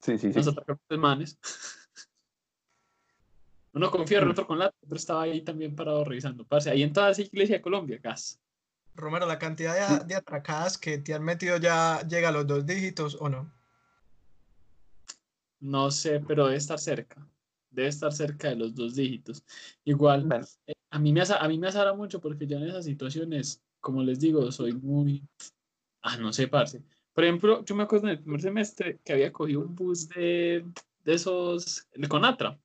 Sí, 0.00 0.16
sí, 0.18 0.32
sí. 0.32 0.38
nos 0.38 0.48
atracaron 0.48 0.80
los 0.88 0.98
manes. 0.98 1.38
Uno 3.72 3.90
con 3.90 4.06
fierro, 4.06 4.30
otro 4.30 4.46
con 4.46 4.58
lata, 4.58 4.76
otro 4.84 4.96
estaba 4.96 5.22
ahí 5.22 5.42
también 5.42 5.74
parado 5.74 6.04
revisando. 6.04 6.46
Parce, 6.46 6.70
ahí 6.70 6.82
en 6.82 6.92
toda 6.92 7.10
esa 7.10 7.22
iglesia 7.22 7.56
de 7.56 7.62
Colombia, 7.62 7.98
gas. 8.02 8.40
Romero, 8.94 9.26
¿la 9.26 9.38
cantidad 9.38 9.98
de, 9.98 10.04
de 10.04 10.14
atracadas 10.14 10.78
que 10.78 10.98
te 10.98 11.12
han 11.12 11.24
metido 11.24 11.56
ya 11.56 12.06
llega 12.06 12.28
a 12.28 12.32
los 12.32 12.46
dos 12.46 12.64
dígitos 12.64 13.16
o 13.20 13.28
no? 13.28 13.50
No 15.64 15.90
sé, 15.90 16.20
pero 16.20 16.44
debe 16.44 16.58
estar 16.58 16.78
cerca. 16.78 17.26
Debe 17.70 17.88
estar 17.88 18.12
cerca 18.12 18.50
de 18.50 18.56
los 18.56 18.74
dos 18.74 18.94
dígitos. 18.96 19.42
Igual, 19.84 20.24
Bueno, 20.26 20.46
eh, 20.66 20.74
a 20.90 20.98
mí 20.98 21.10
me 21.10 21.22
asa- 21.22 21.38
a 21.38 21.48
mí 21.48 21.58
me 21.58 21.68
azara 21.68 21.94
mucho 21.94 22.20
porque 22.20 22.46
yo 22.46 22.58
en 22.58 22.64
esas 22.68 22.84
situaciones, 22.84 23.62
como 23.80 24.02
les 24.02 24.20
digo, 24.20 24.52
soy 24.52 24.72
muy, 24.74 25.22
ah, 26.02 26.18
no 26.18 26.34
sé, 26.34 26.48
parce. 26.48 26.82
Por 27.14 27.24
ejemplo, 27.24 27.64
yo 27.64 27.74
me 27.74 27.84
acuerdo 27.84 28.08
en 28.08 28.12
el 28.12 28.18
primer 28.20 28.42
semestre 28.42 28.98
que 29.02 29.14
había 29.14 29.32
cogido 29.32 29.60
un 29.60 29.74
bus 29.74 30.06
de, 30.10 30.66
de 31.02 31.14
esos, 31.14 31.88
de 31.94 32.08
Conatra. 32.08 32.58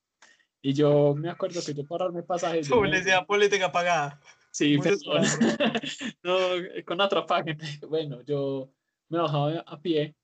Y 0.61 0.73
yo 0.73 1.15
me 1.15 1.29
acuerdo 1.29 1.61
que 1.65 1.73
yo 1.73 1.85
para 1.85 2.05
darme 2.05 2.23
pasajes. 2.23 2.67
yo 2.67 2.81
me- 2.81 2.89
Publicidad 2.89 3.25
política 3.25 3.71
pagada. 3.71 4.19
Sí, 4.51 4.77
perdón. 4.77 5.21
no, 6.23 6.53
eh, 6.55 6.83
con 6.83 6.99
otra 6.99 7.25
página. 7.25 7.57
Bueno, 7.87 8.21
yo 8.23 8.69
me 9.07 9.19
bajaba 9.19 9.61
a 9.65 9.79
pie 9.81 10.15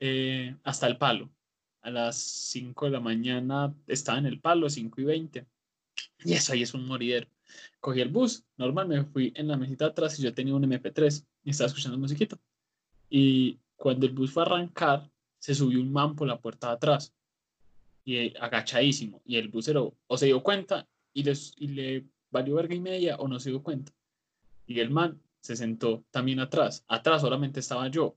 eh, 0.00 0.56
hasta 0.64 0.88
el 0.88 0.98
palo. 0.98 1.30
A 1.84 1.90
las 1.90 2.16
5 2.16 2.86
de 2.86 2.90
la 2.90 3.00
mañana 3.00 3.74
estaba 3.86 4.18
en 4.18 4.24
el 4.24 4.40
palo, 4.40 4.70
5 4.70 5.00
y 5.02 5.04
20. 5.04 5.46
Y 6.24 6.32
eso 6.32 6.54
ahí 6.54 6.62
es 6.62 6.72
un 6.72 6.86
moridero. 6.86 7.28
Cogí 7.78 8.00
el 8.00 8.08
bus, 8.08 8.42
normal, 8.56 8.88
me 8.88 9.04
fui 9.04 9.32
en 9.36 9.48
la 9.48 9.58
mesita 9.58 9.86
atrás 9.86 10.18
y 10.18 10.22
yo 10.22 10.32
tenía 10.32 10.54
un 10.54 10.64
MP3 10.64 11.26
y 11.44 11.50
estaba 11.50 11.68
escuchando 11.68 11.98
musiquita. 11.98 12.38
Y 13.10 13.58
cuando 13.76 14.06
el 14.06 14.12
bus 14.12 14.32
fue 14.32 14.42
a 14.42 14.46
arrancar, 14.46 15.10
se 15.38 15.54
subió 15.54 15.78
un 15.78 15.92
man 15.92 16.16
por 16.16 16.26
la 16.26 16.40
puerta 16.40 16.68
de 16.68 16.72
atrás 16.72 17.12
y 18.02 18.34
agachadísimo. 18.38 19.20
Y 19.26 19.36
el 19.36 19.48
busero 19.48 19.94
o 20.06 20.16
se 20.16 20.26
dio 20.26 20.42
cuenta 20.42 20.88
y, 21.12 21.22
les, 21.22 21.52
y 21.58 21.68
le 21.68 22.06
valió 22.30 22.54
verga 22.54 22.74
y 22.74 22.80
media 22.80 23.16
o 23.16 23.28
no 23.28 23.38
se 23.38 23.50
dio 23.50 23.62
cuenta. 23.62 23.92
Y 24.66 24.80
el 24.80 24.88
man 24.88 25.20
se 25.40 25.54
sentó 25.54 26.02
también 26.10 26.40
atrás. 26.40 26.82
Atrás 26.88 27.20
solamente 27.20 27.60
estaba 27.60 27.88
yo. 27.88 28.16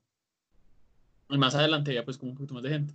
Y 1.30 1.38
más 1.38 1.54
adelante 1.54 1.92
había 1.92 2.06
pues 2.06 2.18
como 2.18 2.32
un 2.32 2.38
poquito 2.38 2.54
más 2.54 2.64
de 2.64 2.70
gente. 2.70 2.94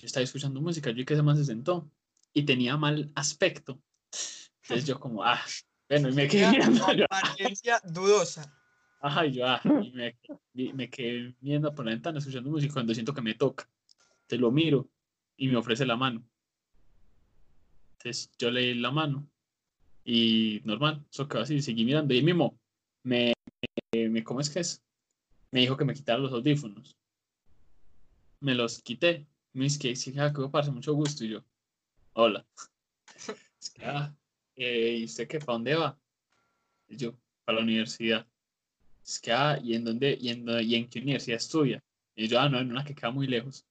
Yo 0.00 0.06
estaba 0.06 0.24
escuchando 0.24 0.62
música, 0.62 0.90
yo 0.90 0.96
vi 0.96 1.04
que 1.04 1.12
ese 1.12 1.22
man 1.22 1.36
se 1.36 1.44
sentó 1.44 1.90
y 2.32 2.44
tenía 2.44 2.76
mal 2.78 3.12
aspecto. 3.14 3.78
Entonces 4.62 4.86
yo 4.86 4.98
como, 4.98 5.22
ah, 5.22 5.40
bueno, 5.90 6.08
y 6.08 6.12
me 6.12 6.26
quedé 6.26 6.50
mirando. 6.50 6.92
yo, 6.94 7.04
Apariencia 7.10 7.80
dudosa. 7.84 8.50
Ajá, 9.02 9.26
y 9.26 9.32
yo, 9.32 9.46
ah, 9.46 9.60
y 9.62 9.92
me, 9.92 10.18
y 10.54 10.72
me 10.72 10.88
quedé 10.88 11.34
viendo 11.40 11.74
por 11.74 11.84
la 11.84 11.90
ventana 11.92 12.18
escuchando 12.18 12.48
música 12.48 12.72
cuando 12.72 12.94
siento 12.94 13.12
que 13.12 13.20
me 13.20 13.34
toca. 13.34 13.68
Te 14.26 14.38
lo 14.38 14.50
miro 14.50 14.88
y 15.36 15.48
me 15.48 15.56
ofrece 15.56 15.84
la 15.84 15.96
mano. 15.96 16.24
Entonces 17.98 18.30
yo 18.38 18.50
le 18.50 18.60
di 18.62 18.74
la 18.74 18.90
mano 18.90 19.28
y 20.02 20.62
normal, 20.64 21.04
eso 21.12 21.28
quedó 21.28 21.42
así, 21.42 21.60
seguí 21.60 21.84
mirando. 21.84 22.14
Y 22.14 22.22
mismo 22.22 22.58
me, 23.02 23.34
me, 23.92 24.24
¿cómo 24.24 24.40
es 24.40 24.48
que 24.48 24.60
es? 24.60 24.82
Me 25.50 25.60
dijo 25.60 25.76
que 25.76 25.84
me 25.84 25.92
quitara 25.92 26.18
los 26.18 26.32
audífonos. 26.32 26.96
Me 28.40 28.54
los 28.54 28.80
quité. 28.80 29.26
Dice 29.52 29.78
que 29.78 29.96
sí, 29.96 30.14
ah, 30.18 30.32
que 30.32 30.48
parce, 30.48 30.70
mucho 30.70 30.94
gusto. 30.94 31.24
Y 31.24 31.30
yo, 31.30 31.44
hola. 32.14 32.46
Es 33.60 33.68
que, 33.68 33.84
ah, 33.84 34.14
eh, 34.56 34.96
¿y 35.00 35.04
usted 35.04 35.28
qué? 35.28 35.38
¿Para 35.38 35.52
dónde 35.52 35.74
va? 35.74 35.98
Y 36.88 36.96
yo, 36.96 37.14
para 37.44 37.58
la 37.58 37.64
universidad. 37.64 38.26
Es 39.04 39.20
que, 39.20 39.32
ah, 39.32 39.58
¿y 39.62 39.74
en 39.74 39.84
dónde, 39.84 40.16
y 40.18 40.30
en, 40.30 40.48
y 40.48 40.74
en 40.76 40.88
qué 40.88 41.00
universidad 41.00 41.36
estudia? 41.36 41.82
Y 42.14 42.26
yo, 42.26 42.40
ah, 42.40 42.48
no, 42.48 42.58
en 42.58 42.70
una 42.70 42.84
que 42.84 42.94
queda 42.94 43.10
muy 43.10 43.26
lejos. 43.26 43.66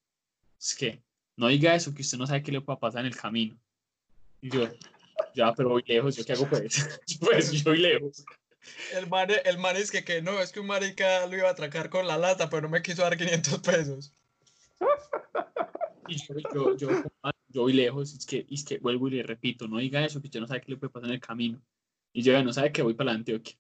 Es 0.60 0.76
que, 0.76 1.02
no 1.38 1.48
diga 1.48 1.74
eso, 1.74 1.94
que 1.94 2.04
usted 2.04 2.18
no 2.18 2.28
sabe 2.28 2.44
qué 2.44 2.52
le 2.52 2.62
pueda 2.62 2.78
pasar 2.78 3.02
en 3.02 3.08
el 3.08 3.16
camino. 3.16 3.58
Y 4.42 4.50
yo, 4.50 4.70
ya, 5.34 5.54
pero 5.54 5.70
voy 5.70 5.84
lejos, 5.88 6.16
¿yo 6.16 6.26
qué 6.26 6.34
hago 6.34 6.48
pues? 6.50 7.00
pues 7.20 7.52
yo 7.52 7.72
voy 7.72 7.80
lejos. 7.80 8.24
El 8.94 9.08
man, 9.08 9.30
el 9.46 9.58
man 9.58 9.76
es 9.78 9.90
que, 9.90 10.04
que 10.04 10.22
no, 10.22 10.40
es 10.40 10.52
que 10.52 10.60
un 10.60 10.68
marica 10.68 11.26
lo 11.26 11.38
iba 11.38 11.48
a 11.48 11.52
atracar 11.52 11.90
con 11.90 12.08
la 12.08 12.18
lata, 12.18 12.50
pero 12.50 12.64
no 12.64 12.70
me 12.70 12.82
quiso 12.82 13.02
dar 13.02 13.18
500 13.18 13.60
pesos. 13.60 14.14
Yo, 16.10 16.36
yo, 16.54 16.78
yo, 16.78 17.04
yo 17.50 17.62
voy 17.62 17.74
lejos, 17.74 18.14
es 18.14 18.26
que, 18.26 18.46
es 18.50 18.64
que 18.64 18.78
vuelvo 18.80 19.08
y 19.08 19.12
le 19.12 19.24
repito, 19.24 19.68
no 19.68 19.78
diga 19.78 20.04
eso, 20.06 20.22
que 20.22 20.28
usted 20.28 20.40
no 20.40 20.48
sabe 20.48 20.62
qué 20.62 20.72
le 20.72 20.78
puede 20.78 20.92
pasar 20.92 21.10
en 21.10 21.16
el 21.16 21.22
camino. 21.22 21.62
Y 22.14 22.22
yo 22.22 22.34
ya 22.34 22.44
no 22.44 22.54
sabe 22.54 22.72
que 22.72 22.82
voy 22.82 22.94
para 22.94 23.12
Antioquia. 23.12 23.56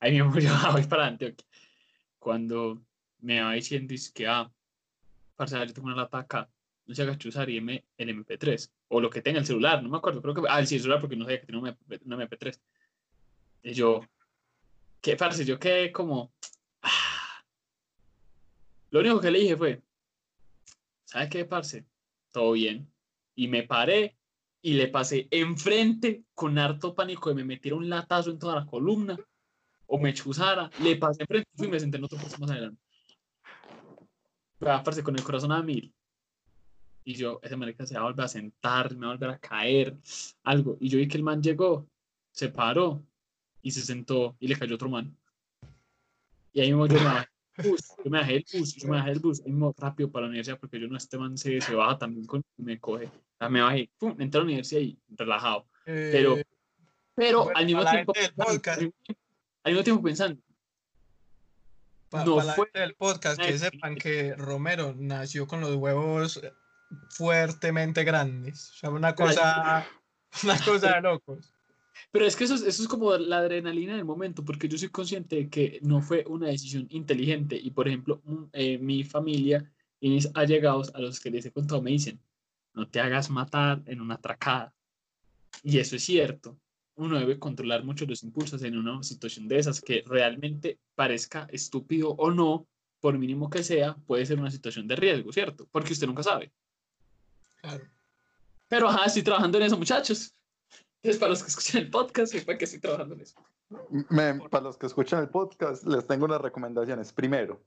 Ahí 0.00 0.12
mismo 0.12 0.32
yo 0.40 0.50
ah, 0.52 0.72
voy 0.72 0.84
para 0.84 1.06
Antioquia. 1.06 1.46
Cuando 2.18 2.82
me 3.20 3.40
va 3.40 3.52
diciendo, 3.52 3.94
es 3.94 4.10
que, 4.10 4.26
ah, 4.26 4.50
parce, 5.36 5.58
yo 5.66 5.72
tengo 5.72 5.88
una 5.88 5.96
lata 5.96 6.18
acá, 6.18 6.50
no 6.86 6.94
se 6.94 7.02
haga 7.02 7.18
chuzar 7.18 7.48
y 7.50 7.58
el 7.58 8.08
MP3, 8.08 8.70
o 8.88 9.00
lo 9.00 9.10
que 9.10 9.22
tenga 9.22 9.38
el 9.38 9.46
celular, 9.46 9.82
no 9.82 9.88
me 9.88 9.98
acuerdo, 9.98 10.20
creo 10.22 10.34
que, 10.34 10.42
ah, 10.48 10.60
el 10.60 10.66
celular 10.66 11.00
porque 11.00 11.16
no 11.16 11.24
sabía 11.24 11.40
que 11.40 11.46
tenía 11.46 11.60
un 11.60 11.68
MP, 11.68 12.00
un 12.04 12.12
MP3. 12.12 12.60
Y 13.62 13.72
yo, 13.74 14.00
¿qué, 15.00 15.16
parce? 15.16 15.44
Yo 15.44 15.58
quedé 15.58 15.92
como, 15.92 16.32
ah. 16.82 17.44
Lo 18.90 19.00
único 19.00 19.20
que 19.20 19.30
le 19.30 19.40
dije 19.40 19.56
fue, 19.56 19.82
¿sabes 21.04 21.28
qué, 21.30 21.44
parce? 21.44 21.84
Todo 22.32 22.52
bien. 22.52 22.90
Y 23.34 23.48
me 23.48 23.62
paré 23.62 24.16
y 24.62 24.74
le 24.74 24.88
pasé 24.88 25.28
enfrente 25.30 26.24
con 26.34 26.58
harto 26.58 26.94
pánico 26.94 27.30
de 27.30 27.36
me 27.36 27.44
metiera 27.44 27.76
un 27.76 27.88
latazo 27.88 28.30
en 28.30 28.38
toda 28.38 28.56
la 28.56 28.66
columna 28.66 29.18
o 29.86 29.98
me 29.98 30.14
chuzara. 30.14 30.70
Le 30.82 30.96
pasé 30.96 31.22
enfrente 31.22 31.48
y 31.58 31.68
me 31.68 31.80
senté 31.80 31.98
en 31.98 32.04
otro 32.04 32.18
puesto 32.18 32.38
más 32.38 32.50
adelante. 32.50 32.80
Parce, 34.58 35.02
con 35.02 35.16
el 35.16 35.24
corazón 35.24 35.52
a 35.52 35.62
mil. 35.62 35.92
Y 37.02 37.14
yo, 37.14 37.40
ese 37.42 37.56
marica 37.56 37.86
se 37.86 37.94
va 37.94 38.02
a 38.02 38.04
volver 38.04 38.26
a 38.26 38.28
sentar, 38.28 38.94
me 38.94 39.06
va 39.06 39.12
a 39.12 39.16
volver 39.16 39.30
a 39.30 39.38
caer, 39.38 39.96
algo. 40.44 40.76
Y 40.80 40.90
yo 40.90 40.98
vi 40.98 41.08
que 41.08 41.16
el 41.16 41.22
man 41.22 41.42
llegó, 41.42 41.88
se 42.30 42.50
paró 42.50 43.02
y 43.62 43.70
se 43.70 43.80
sentó 43.80 44.36
y 44.38 44.48
le 44.48 44.56
cayó 44.56 44.74
otro 44.74 44.90
man. 44.90 45.16
Y 46.52 46.60
ahí 46.60 46.68
mismo 46.68 46.86
yo 46.86 46.98
bus, 47.58 47.80
yo 48.04 48.10
me 48.10 48.18
bajé 48.20 48.32
del 48.34 48.44
bus, 48.52 48.74
yo 48.76 48.88
me 48.88 48.96
bajé 48.96 49.10
del 49.10 49.18
bus, 49.20 49.42
mismo 49.44 49.74
rápido 49.78 50.10
para 50.10 50.22
la 50.24 50.28
universidad 50.30 50.58
porque 50.58 50.80
yo 50.80 50.88
no, 50.88 50.96
este 50.96 51.18
man 51.18 51.36
se, 51.38 51.60
se 51.60 51.74
baja 51.74 51.98
también 51.98 52.26
con, 52.26 52.42
me 52.56 52.78
coge. 52.78 53.10
Me 53.48 53.60
bajé, 53.60 53.90
pum, 53.98 54.14
entré 54.18 54.38
a 54.38 54.42
la 54.42 54.44
universidad 54.46 54.80
y 54.80 54.98
relajado. 55.16 55.66
Pero, 55.84 56.36
Eh, 56.38 56.44
pero 57.14 57.44
bueno, 57.44 57.58
al 57.58 57.66
mismo 57.66 57.84
tiempo, 57.90 58.12
al 58.16 59.72
mismo 59.72 59.84
tiempo 59.84 60.02
pensando, 60.02 60.40
para 62.08 62.24
no 62.24 62.36
la 62.42 62.52
fue- 62.54 62.66
gente 62.66 62.80
del 62.80 62.94
podcast, 62.94 63.40
que 63.40 63.58
sepan 63.58 63.94
que 63.96 64.34
Romero 64.36 64.94
nació 64.98 65.46
con 65.46 65.60
los 65.60 65.74
huevos 65.76 66.40
fuertemente 67.10 68.04
grandes. 68.04 68.70
O 68.70 68.74
sea, 68.74 68.90
una 68.90 69.14
cosa, 69.14 69.86
una 70.42 70.58
cosa 70.64 70.94
de 70.96 71.00
locos. 71.02 71.52
Pero 72.10 72.26
es 72.26 72.36
que 72.36 72.44
eso 72.44 72.54
es, 72.54 72.62
eso 72.62 72.82
es 72.82 72.88
como 72.88 73.16
la 73.16 73.38
adrenalina 73.38 73.96
del 73.96 74.04
momento, 74.04 74.44
porque 74.44 74.68
yo 74.68 74.78
soy 74.78 74.88
consciente 74.88 75.36
de 75.36 75.48
que 75.48 75.78
no 75.82 76.02
fue 76.02 76.24
una 76.28 76.48
decisión 76.48 76.86
inteligente. 76.90 77.56
Y 77.56 77.70
por 77.70 77.88
ejemplo, 77.88 78.20
mm, 78.24 78.44
eh, 78.52 78.78
mi 78.78 79.04
familia 79.04 79.70
y 80.00 80.10
mis 80.10 80.28
allegados 80.34 80.94
a 80.94 81.00
los 81.00 81.20
que 81.20 81.30
les 81.30 81.46
he 81.46 81.52
contado 81.52 81.82
me 81.82 81.90
dicen, 81.90 82.20
no 82.74 82.88
te 82.88 83.00
hagas 83.00 83.30
matar 83.30 83.82
en 83.86 84.00
una 84.00 84.14
atracada. 84.14 84.74
Y 85.62 85.78
eso 85.78 85.96
es 85.96 86.04
cierto. 86.04 86.58
Uno 86.96 87.18
debe 87.18 87.38
controlar 87.38 87.84
mucho 87.84 88.06
los 88.06 88.22
impulsos 88.22 88.62
en 88.62 88.76
una 88.76 89.02
situación 89.02 89.48
de 89.48 89.58
esas 89.58 89.80
que 89.80 90.02
realmente 90.06 90.78
parezca 90.94 91.46
estúpido 91.50 92.10
o 92.10 92.30
no, 92.30 92.66
por 93.00 93.18
mínimo 93.18 93.48
que 93.48 93.62
sea, 93.62 93.96
puede 94.06 94.26
ser 94.26 94.38
una 94.38 94.50
situación 94.50 94.86
de 94.86 94.96
riesgo, 94.96 95.32
¿cierto? 95.32 95.66
Porque 95.70 95.92
usted 95.92 96.06
nunca 96.06 96.22
sabe. 96.22 96.52
Claro. 97.56 97.84
Pero 98.68 98.88
ajá, 98.88 99.06
estoy 99.06 99.22
trabajando 99.22 99.58
en 99.58 99.64
eso, 99.64 99.76
muchachos. 99.76 100.34
Es 101.02 101.18
para 101.18 101.30
los 101.30 101.42
que 101.42 101.48
escuchan 101.48 101.82
el 101.82 101.90
podcast, 101.90 102.32
sepan 102.32 102.58
que 102.58 102.64
estoy 102.64 102.80
trabajando 102.80 103.14
en 103.14 103.20
eso. 103.22 103.40
Me- 104.10 104.34
para 104.48 104.64
los 104.64 104.76
que 104.76 104.86
escuchan 104.86 105.20
el 105.22 105.28
podcast, 105.28 105.84
les 105.86 106.06
tengo 106.06 106.26
unas 106.26 106.40
recomendaciones. 106.40 107.12
Primero, 107.12 107.60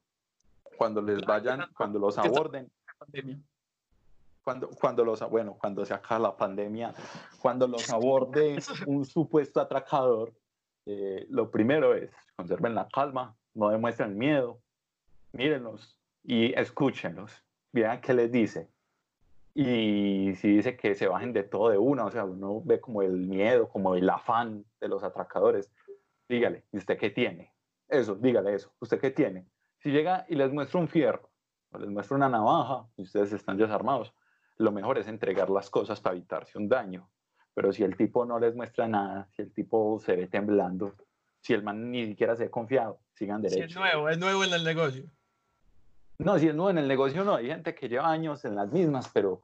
cuando 0.77 1.01
les 1.01 1.21
vayan, 1.25 1.65
cuando 1.75 1.97
los 1.99 2.17
aborden, 2.17 2.71
cuando, 4.43 4.69
cuando 4.69 5.05
los, 5.05 5.27
bueno, 5.29 5.57
cuando 5.59 5.85
se 5.85 5.93
acabe 5.93 6.23
la 6.23 6.35
pandemia, 6.37 6.93
cuando 7.39 7.67
los 7.67 7.89
aborde 7.89 8.57
un 8.87 9.05
supuesto 9.05 9.59
atracador, 9.61 10.33
eh, 10.85 11.25
lo 11.29 11.49
primero 11.49 11.95
es 11.95 12.11
conserven 12.35 12.75
la 12.75 12.87
calma, 12.89 13.35
no 13.53 13.69
demuestren 13.69 14.17
miedo, 14.17 14.59
mírenlos 15.31 15.97
y 16.23 16.53
escúchenlos, 16.59 17.31
vean 17.71 18.01
qué 18.01 18.13
les 18.13 18.31
dice. 18.31 18.67
Y 19.55 20.33
si 20.35 20.55
dice 20.55 20.75
que 20.75 20.95
se 20.95 21.07
bajen 21.07 21.31
de 21.33 21.43
todo 21.43 21.69
de 21.69 21.77
una, 21.77 22.05
o 22.05 22.11
sea, 22.11 22.25
uno 22.25 22.61
ve 22.63 22.79
como 22.81 23.01
el 23.03 23.11
miedo, 23.13 23.69
como 23.69 23.95
el 23.95 24.09
afán 24.09 24.65
de 24.79 24.87
los 24.87 25.03
atracadores, 25.03 25.71
dígale, 26.27 26.65
¿y 26.71 26.77
usted 26.77 26.97
qué 26.97 27.11
tiene? 27.11 27.53
Eso, 27.87 28.15
dígale 28.15 28.55
eso, 28.55 28.73
¿usted 28.79 28.99
qué 28.99 29.11
tiene? 29.11 29.45
Si 29.77 29.91
llega 29.91 30.25
y 30.27 30.35
les 30.35 30.51
muestra 30.51 30.79
un 30.79 30.87
fierro, 30.87 31.29
o 31.71 31.77
les 31.77 31.89
muestra 31.89 32.17
una 32.17 32.29
navaja 32.29 32.87
y 32.97 33.03
ustedes 33.03 33.31
están 33.33 33.57
desarmados, 33.57 34.13
lo 34.57 34.71
mejor 34.71 34.97
es 34.97 35.07
entregar 35.07 35.49
las 35.49 35.69
cosas 35.69 35.99
para 36.01 36.15
evitarse 36.15 36.57
un 36.57 36.69
daño. 36.69 37.09
Pero 37.53 37.71
si 37.71 37.83
el 37.83 37.95
tipo 37.95 38.25
no 38.25 38.39
les 38.39 38.55
muestra 38.55 38.87
nada, 38.87 39.27
si 39.35 39.43
el 39.43 39.53
tipo 39.53 39.99
se 39.99 40.15
ve 40.15 40.27
temblando, 40.27 40.95
si 41.41 41.53
el 41.53 41.61
man 41.61 41.91
ni 41.91 42.07
siquiera 42.07 42.35
se 42.35 42.45
ve 42.45 42.49
confiado, 42.49 42.99
sigan 43.13 43.41
Sí, 43.43 43.49
derecho. 43.49 43.65
es 43.65 43.75
nuevo, 43.75 44.09
es 44.09 44.17
nuevo 44.17 44.43
en 44.43 44.53
el 44.53 44.63
negocio. 44.63 45.03
No, 46.23 46.39
si 46.39 46.47
es 46.47 46.55
nuevo 46.55 46.69
en 46.69 46.77
el 46.77 46.87
negocio, 46.87 47.23
no. 47.23 47.35
Hay 47.35 47.47
gente 47.47 47.75
que 47.75 47.89
lleva 47.89 48.09
años 48.09 48.45
en 48.45 48.55
las 48.55 48.71
mismas, 48.71 49.09
pero 49.13 49.41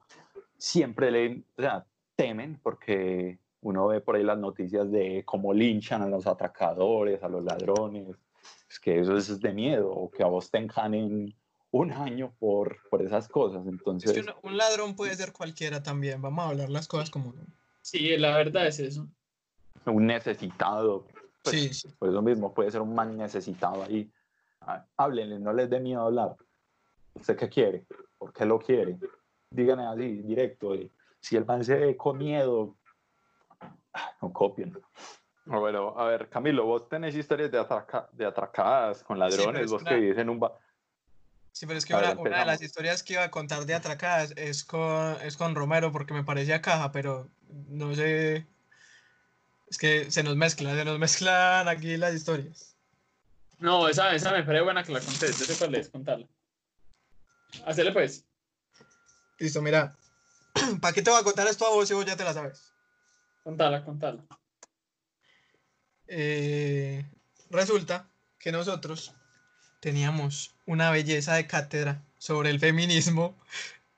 siempre 0.56 1.10
le, 1.10 1.44
o 1.58 1.62
sea, 1.62 1.84
temen 2.16 2.58
porque 2.62 3.38
uno 3.60 3.86
ve 3.88 4.00
por 4.00 4.16
ahí 4.16 4.22
las 4.22 4.38
noticias 4.38 4.90
de 4.90 5.22
cómo 5.26 5.52
linchan 5.52 6.02
a 6.02 6.08
los 6.08 6.26
atracadores, 6.26 7.22
a 7.22 7.28
los 7.28 7.44
ladrones. 7.44 8.16
Es 8.68 8.80
que 8.80 9.00
eso 9.00 9.16
es 9.16 9.40
de 9.40 9.52
miedo, 9.52 9.90
o 9.90 10.10
que 10.10 10.22
a 10.22 10.26
vos 10.26 10.50
te 10.50 10.58
enjanen 10.58 11.34
un 11.72 11.92
año 11.92 12.32
por, 12.38 12.78
por 12.88 13.02
esas 13.02 13.28
cosas. 13.28 13.62
Es 13.62 13.68
Entonces, 13.68 14.12
que 14.12 14.20
un, 14.20 14.32
un 14.42 14.56
ladrón 14.56 14.96
puede 14.96 15.14
ser 15.14 15.32
cualquiera 15.32 15.82
también. 15.82 16.22
Vamos 16.22 16.44
a 16.44 16.48
hablar 16.48 16.70
las 16.70 16.88
cosas 16.88 17.10
como. 17.10 17.34
Sí, 17.82 18.16
la 18.16 18.36
verdad 18.36 18.66
es 18.66 18.78
eso. 18.78 19.06
un 19.84 20.06
necesitado, 20.06 21.06
pues, 21.42 21.54
Sí, 21.56 21.74
sí. 21.74 21.88
por 21.98 22.08
eso 22.08 22.22
mismo 22.22 22.54
puede 22.54 22.70
ser 22.70 22.80
un 22.80 22.94
man 22.94 23.16
necesitado 23.16 23.82
ahí. 23.82 24.10
Ah, 24.62 24.84
Háblenle, 24.96 25.38
no 25.38 25.52
les 25.52 25.68
dé 25.68 25.80
miedo 25.80 26.02
hablar. 26.02 26.36
¿Usted 27.20 27.36
qué 27.36 27.48
quiere? 27.48 27.84
¿Por 28.18 28.32
qué 28.32 28.44
lo 28.44 28.58
quiere? 28.58 28.98
Díganle 29.50 29.84
así, 29.86 30.22
directo. 30.22 30.74
eh, 30.74 30.90
Si 31.20 31.36
el 31.36 31.44
man 31.44 31.62
se 31.64 31.76
ve 31.76 31.96
con 31.96 32.16
miedo, 32.18 32.76
ah, 33.92 34.12
no 34.22 34.32
copien. 34.32 34.76
Bueno, 35.44 35.94
a 35.98 36.04
ver, 36.06 36.28
Camilo, 36.28 36.64
vos 36.64 36.88
tenés 36.88 37.14
historias 37.14 37.50
de, 37.50 37.58
atraca- 37.58 38.08
de 38.12 38.24
atracadas 38.24 39.02
con 39.02 39.18
ladrones, 39.18 39.64
es 39.64 39.70
vos 39.70 39.82
una- 39.82 39.90
que 39.90 39.96
vivís 39.96 40.18
en 40.18 40.30
un... 40.30 40.40
ba- 40.40 40.58
Sí, 41.52 41.66
pero 41.66 41.78
es 41.78 41.84
que 41.84 41.94
ver, 41.94 42.12
una, 42.12 42.20
una 42.22 42.38
de 42.40 42.46
las 42.46 42.62
historias 42.62 43.02
que 43.02 43.14
iba 43.14 43.24
a 43.24 43.30
contar 43.30 43.66
de 43.66 43.74
atracadas 43.74 44.32
es 44.36 44.64
con, 44.64 45.16
es 45.22 45.36
con 45.36 45.54
Romero 45.54 45.90
porque 45.92 46.14
me 46.14 46.22
parecía 46.24 46.62
caja, 46.62 46.92
pero 46.92 47.28
no 47.68 47.94
sé. 47.94 48.46
Es 49.66 49.76
que 49.76 50.10
se 50.10 50.22
nos 50.22 50.36
mezclan, 50.36 50.76
se 50.76 50.84
nos 50.84 50.98
mezclan 50.98 51.68
aquí 51.68 51.96
las 51.96 52.14
historias. 52.14 52.76
No, 53.58 53.88
esa, 53.88 54.14
esa 54.14 54.32
me 54.32 54.42
parece 54.44 54.62
buena 54.64 54.84
que 54.84 54.92
la 54.92 55.00
contés. 55.00 55.38
Yo 55.38 55.44
sé 55.44 55.58
cuál 55.58 55.74
es, 55.74 55.90
contarla. 55.90 56.26
Hacele 57.66 57.92
pues. 57.92 58.24
Listo, 59.38 59.62
mira. 59.62 59.96
¿Para 60.80 60.92
qué 60.92 61.02
te 61.02 61.10
voy 61.10 61.20
a 61.20 61.24
contar 61.24 61.46
esto 61.46 61.66
a 61.66 61.70
vos 61.70 61.88
si 61.88 61.94
vos 61.94 62.04
ya 62.04 62.16
te 62.16 62.24
la 62.24 62.34
sabes? 62.34 62.72
Contala, 63.42 63.84
contala. 63.84 64.24
Eh, 66.06 67.04
resulta 67.50 68.10
que 68.38 68.52
nosotros 68.52 69.14
teníamos 69.80 70.54
una 70.66 70.90
belleza 70.90 71.34
de 71.34 71.46
cátedra 71.46 72.04
sobre 72.18 72.50
el 72.50 72.58
feminismo 72.58 73.38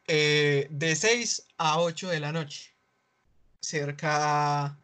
eh, 0.06 0.68
de 0.70 0.94
6 0.94 1.46
a 1.58 1.80
8 1.80 2.08
de 2.08 2.20
la 2.20 2.32
noche, 2.32 2.74
cerca 3.60 4.78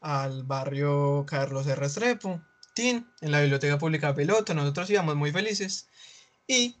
al 0.00 0.44
barrio 0.44 1.24
Carlos 1.26 1.66
R. 1.66 1.76
Restrepo, 1.76 2.40
Tin, 2.74 3.06
en 3.20 3.30
la 3.30 3.40
Biblioteca 3.40 3.78
Pública 3.78 4.14
Piloto. 4.14 4.54
Nosotros 4.54 4.88
íbamos 4.90 5.16
muy 5.16 5.32
felices 5.32 5.88
y 6.46 6.76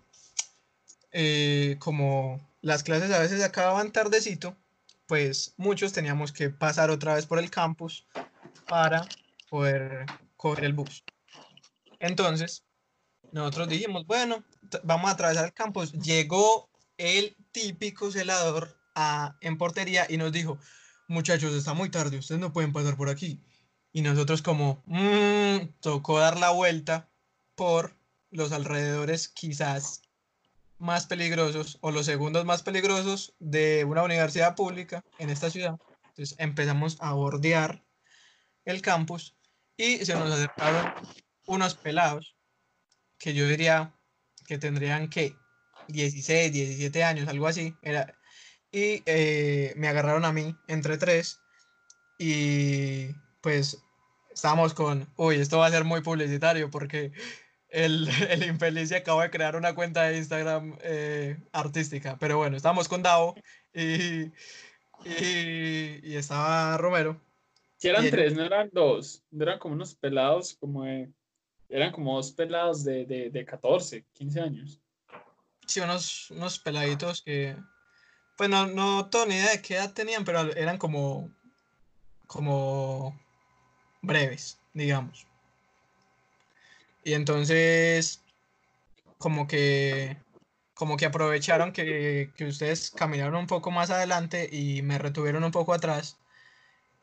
eh, 1.12 1.76
como 1.78 2.40
las 2.60 2.82
clases 2.82 3.10
a 3.10 3.18
veces 3.18 3.42
acababan 3.42 3.92
tardecito, 3.92 4.56
pues 5.06 5.54
muchos 5.56 5.92
teníamos 5.92 6.32
que 6.32 6.50
pasar 6.50 6.90
otra 6.90 7.14
vez 7.14 7.26
por 7.26 7.38
el 7.38 7.50
campus 7.50 8.06
para 8.68 9.06
poder 9.50 10.06
coger 10.36 10.64
el 10.64 10.72
bus. 10.72 11.04
Entonces, 12.00 12.64
nosotros 13.32 13.68
dijimos, 13.68 14.06
bueno, 14.06 14.44
vamos 14.84 15.10
a 15.10 15.14
atravesar 15.14 15.44
el 15.46 15.52
campus. 15.52 15.92
Llegó 15.92 16.70
el 16.96 17.36
típico 17.52 18.10
celador 18.10 18.78
en 19.40 19.58
portería 19.58 20.06
y 20.08 20.16
nos 20.16 20.32
dijo, 20.32 20.58
muchachos, 21.08 21.52
está 21.54 21.74
muy 21.74 21.90
tarde, 21.90 22.18
ustedes 22.18 22.40
no 22.40 22.52
pueden 22.52 22.72
pasar 22.72 22.96
por 22.96 23.08
aquí. 23.08 23.40
Y 23.92 24.00
nosotros 24.02 24.40
como, 24.42 24.82
"Mm", 24.86 25.68
tocó 25.80 26.18
dar 26.18 26.38
la 26.38 26.50
vuelta 26.50 27.10
por 27.54 27.94
los 28.30 28.52
alrededores 28.52 29.28
quizás 29.28 30.02
más 30.82 31.06
peligrosos 31.06 31.78
o 31.80 31.92
los 31.92 32.06
segundos 32.06 32.44
más 32.44 32.64
peligrosos 32.64 33.34
de 33.38 33.84
una 33.84 34.02
universidad 34.02 34.56
pública 34.56 35.04
en 35.18 35.30
esta 35.30 35.48
ciudad. 35.48 35.78
Entonces 36.08 36.34
empezamos 36.38 36.96
a 36.98 37.12
bordear 37.12 37.84
el 38.64 38.82
campus 38.82 39.36
y 39.76 40.04
se 40.04 40.14
nos 40.14 40.32
acercaron 40.32 40.92
unos 41.46 41.76
pelados 41.76 42.34
que 43.16 43.32
yo 43.32 43.46
diría 43.46 43.94
que 44.44 44.58
tendrían 44.58 45.08
que 45.08 45.36
16, 45.86 46.52
17 46.52 47.04
años, 47.04 47.28
algo 47.28 47.46
así. 47.46 47.76
Era, 47.82 48.18
y 48.72 49.04
eh, 49.06 49.74
me 49.76 49.86
agarraron 49.86 50.24
a 50.24 50.32
mí 50.32 50.56
entre 50.66 50.98
tres 50.98 51.38
y 52.18 53.12
pues 53.40 53.80
estábamos 54.34 54.74
con, 54.74 55.08
uy, 55.16 55.36
esto 55.36 55.58
va 55.58 55.66
a 55.66 55.70
ser 55.70 55.84
muy 55.84 56.00
publicitario 56.00 56.70
porque 56.72 57.12
el, 57.72 58.06
el 58.30 58.44
infeliz 58.44 58.90
se 58.90 58.96
acaba 58.96 59.24
de 59.24 59.30
crear 59.30 59.56
una 59.56 59.74
cuenta 59.74 60.04
de 60.04 60.18
Instagram 60.18 60.76
eh, 60.82 61.36
artística. 61.52 62.16
Pero 62.18 62.38
bueno, 62.38 62.56
estábamos 62.56 62.88
con 62.88 63.02
Davo 63.02 63.34
y, 63.74 64.24
y, 65.04 66.00
y 66.02 66.16
estaba 66.16 66.76
Romero. 66.76 67.20
Si 67.78 67.88
eran 67.88 68.08
tres, 68.10 68.34
no 68.34 68.44
eran 68.44 68.70
dos. 68.72 69.24
Eran 69.38 69.58
como 69.58 69.74
unos 69.74 69.94
pelados, 69.94 70.54
como 70.60 70.84
de. 70.84 71.10
Eran 71.68 71.90
como 71.90 72.14
dos 72.14 72.30
pelados 72.30 72.84
de, 72.84 73.06
de, 73.06 73.30
de 73.30 73.44
14, 73.44 74.04
15 74.12 74.40
años. 74.40 74.80
Sí, 75.66 75.80
unos, 75.80 76.30
unos 76.30 76.58
peladitos 76.58 77.22
que, 77.22 77.56
pues 78.36 78.50
no, 78.50 78.66
no 78.66 79.08
tengo 79.08 79.26
ni 79.26 79.34
idea 79.34 79.52
de 79.52 79.62
qué 79.62 79.76
edad 79.76 79.92
tenían, 79.92 80.24
pero 80.24 80.54
eran 80.54 80.76
como, 80.76 81.30
como 82.26 83.18
breves, 84.02 84.60
digamos. 84.74 85.26
Y 87.04 87.14
entonces, 87.14 88.22
como 89.18 89.46
que, 89.46 90.16
como 90.74 90.96
que 90.96 91.06
aprovecharon 91.06 91.72
que, 91.72 92.32
que 92.36 92.46
ustedes 92.46 92.90
caminaron 92.90 93.36
un 93.36 93.46
poco 93.46 93.70
más 93.70 93.90
adelante 93.90 94.48
y 94.52 94.82
me 94.82 94.98
retuvieron 94.98 95.44
un 95.44 95.52
poco 95.52 95.74
atrás. 95.74 96.18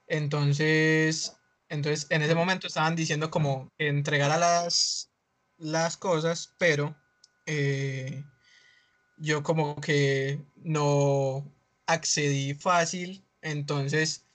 Entonces, 0.08 1.38
entonces 1.70 2.08
en 2.10 2.24
ese 2.24 2.36
momento 2.36 2.68
estaban 2.68 2.96
diciendo 2.96 3.30
como 3.32 3.70
que 3.78 3.88
entregara 3.88 4.38
las, 4.38 5.12
las 5.58 5.98
cosas, 5.98 6.54
pero 6.58 6.96
eh, 7.46 8.24
yo 9.18 9.44
como 9.44 9.80
que 9.82 10.42
no 10.58 11.46
accedí 11.88 12.54
fácil, 12.56 13.24
entonces, 13.42 14.26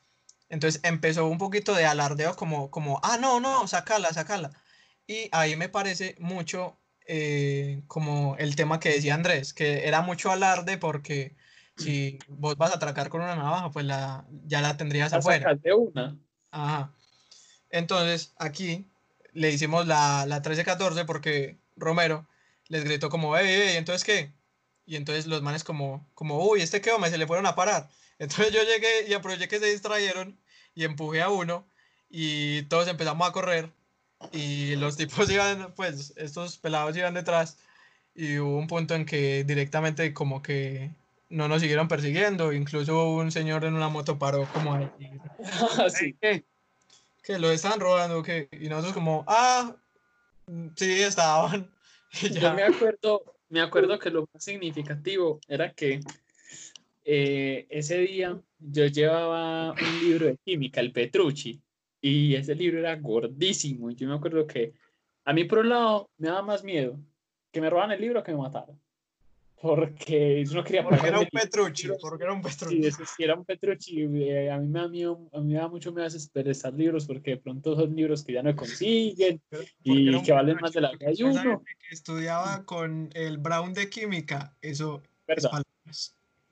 entonces 0.48 0.80
empezó 0.84 1.26
un 1.26 1.38
poquito 1.38 1.74
de 1.74 1.86
alardeo 1.86 2.36
como, 2.36 2.70
como, 2.70 3.00
ah, 3.02 3.18
no, 3.18 3.40
no, 3.40 3.66
sacala, 3.68 4.12
sacala. 4.12 4.50
Y 5.06 5.28
ahí 5.32 5.56
me 5.56 5.68
parece 5.68 6.16
mucho 6.18 6.78
eh, 7.06 7.82
como 7.86 8.36
el 8.38 8.56
tema 8.56 8.80
que 8.80 8.90
decía 8.90 9.14
Andrés, 9.14 9.52
que 9.52 9.86
era 9.86 10.00
mucho 10.00 10.30
alarde 10.30 10.78
porque 10.78 11.36
si 11.76 12.18
vos 12.28 12.56
vas 12.56 12.72
a 12.72 12.76
atracar 12.76 13.08
con 13.10 13.20
una 13.20 13.36
navaja, 13.36 13.70
pues 13.70 13.84
la, 13.84 14.24
ya 14.46 14.60
la 14.60 14.76
tendrías 14.76 15.12
La 15.12 15.18
afuera. 15.18 15.54
de 15.54 15.74
una. 15.74 16.16
Ajá. 16.50 16.92
Entonces, 17.70 18.32
aquí 18.38 18.86
le 19.32 19.50
hicimos 19.50 19.86
la, 19.86 20.24
la 20.26 20.42
13-14 20.42 21.04
porque 21.04 21.58
Romero 21.76 22.26
les 22.68 22.84
gritó 22.84 23.10
como, 23.10 23.36
hey, 23.36 23.46
hey, 23.48 23.76
entonces 23.76 24.04
qué? 24.04 24.32
Y 24.86 24.96
entonces 24.96 25.26
los 25.26 25.42
manes 25.42 25.64
como, 25.64 26.06
como, 26.14 26.46
uy, 26.48 26.60
este 26.62 26.80
qué 26.80 26.92
hombre, 26.92 27.10
se 27.10 27.18
le 27.18 27.26
fueron 27.26 27.46
a 27.46 27.54
parar. 27.54 27.88
Entonces 28.18 28.52
yo 28.52 28.62
llegué 28.62 29.08
y 29.08 29.14
aproveché 29.14 29.48
que 29.48 29.58
se 29.58 29.66
distrayeron 29.66 30.38
y 30.72 30.84
empujé 30.84 31.20
a 31.20 31.30
uno 31.30 31.66
y 32.08 32.62
todos 32.62 32.86
empezamos 32.86 33.28
a 33.28 33.32
correr 33.32 33.72
y 34.32 34.76
los 34.76 34.96
tipos 34.96 35.28
iban, 35.30 35.72
pues 35.74 36.12
estos 36.16 36.58
pelados 36.58 36.96
iban 36.96 37.14
detrás 37.14 37.58
y 38.14 38.38
hubo 38.38 38.58
un 38.58 38.66
punto 38.66 38.94
en 38.94 39.04
que 39.04 39.44
directamente 39.44 40.14
como 40.14 40.42
que 40.42 40.90
no 41.28 41.48
nos 41.48 41.60
siguieron 41.60 41.88
persiguiendo, 41.88 42.52
incluso 42.52 43.10
un 43.10 43.32
señor 43.32 43.64
en 43.64 43.74
una 43.74 43.88
moto 43.88 44.18
paró 44.18 44.48
como 44.52 44.74
ahí. 44.74 44.88
Ah, 45.78 45.90
sí. 45.90 46.16
¿Qué? 46.20 46.44
Que 47.22 47.38
lo 47.38 47.50
estaban 47.50 47.80
robando, 47.80 48.22
que 48.22 48.48
y 48.52 48.68
nosotros 48.68 48.94
como, 48.94 49.24
ah, 49.26 49.74
sí, 50.76 51.02
estaban. 51.02 51.70
Y 52.22 52.28
Yo 52.28 52.40
ya. 52.42 52.54
me 52.54 52.62
acuerdo, 52.62 53.34
me 53.48 53.60
acuerdo 53.60 53.98
que 53.98 54.08
lo 54.10 54.28
más 54.32 54.44
significativo 54.44 55.40
era 55.48 55.72
que 55.72 55.98
eh, 57.04 57.66
ese 57.70 57.98
día 57.98 58.40
yo 58.60 58.86
llevaba 58.86 59.72
un 59.72 60.00
libro 60.00 60.26
de 60.26 60.38
química, 60.44 60.80
el 60.80 60.92
Petrucci, 60.92 61.60
y 62.04 62.34
ese 62.34 62.54
libro 62.54 62.80
era 62.80 62.96
gordísimo. 62.96 63.90
Y 63.90 63.94
yo 63.94 64.06
me 64.06 64.14
acuerdo 64.14 64.46
que 64.46 64.74
a 65.24 65.32
mí, 65.32 65.44
por 65.44 65.60
un 65.60 65.70
lado, 65.70 66.10
me 66.18 66.28
daba 66.28 66.42
más 66.42 66.62
miedo 66.62 67.00
que 67.50 67.62
me 67.62 67.70
robaran 67.70 67.92
el 67.92 68.00
libro 68.02 68.22
que 68.22 68.32
me 68.32 68.38
mataran. 68.38 68.78
Porque 69.62 70.44
yo 70.44 70.52
no 70.52 70.64
quería 70.64 70.84
Porque 70.84 71.06
era 71.06 71.20
un. 71.20 71.26
Petrucci, 71.26 71.88
porque 72.02 72.24
era 72.24 72.34
un 72.34 72.42
Petrucci. 72.42 72.82
Sí, 72.82 72.86
eso 72.86 73.04
sí, 73.06 73.24
era 73.24 73.34
un 73.34 73.46
Petrucci. 73.46 74.02
eh, 74.02 74.50
a 74.50 74.58
mí 74.58 74.68
me 74.68 74.80
da 74.80 74.88
miedo, 74.88 75.30
a 75.32 75.40
mí 75.40 75.54
me 75.54 75.58
da 75.58 75.68
mucho 75.68 75.92
miedo 75.92 76.04
desesperar 76.04 76.74
libros 76.74 77.06
porque 77.06 77.30
de 77.30 77.36
pronto 77.38 77.74
son 77.74 77.96
libros 77.96 78.22
que 78.22 78.34
ya 78.34 78.42
no 78.42 78.54
consiguen 78.54 79.40
y 79.82 80.22
que 80.22 80.32
valen 80.32 80.56
Petrucci, 80.56 80.62
más 80.62 80.72
de 80.74 80.80
la 80.82 80.92
de 80.92 81.10
esa 81.10 81.24
uno. 81.24 81.62
que 81.64 81.94
estudiaba 81.94 82.66
con 82.66 83.08
el 83.14 83.38
Brown 83.38 83.72
de 83.72 83.88
química, 83.88 84.54
eso 84.60 85.00
es 85.26 85.44
¿Verdad? 85.44 85.62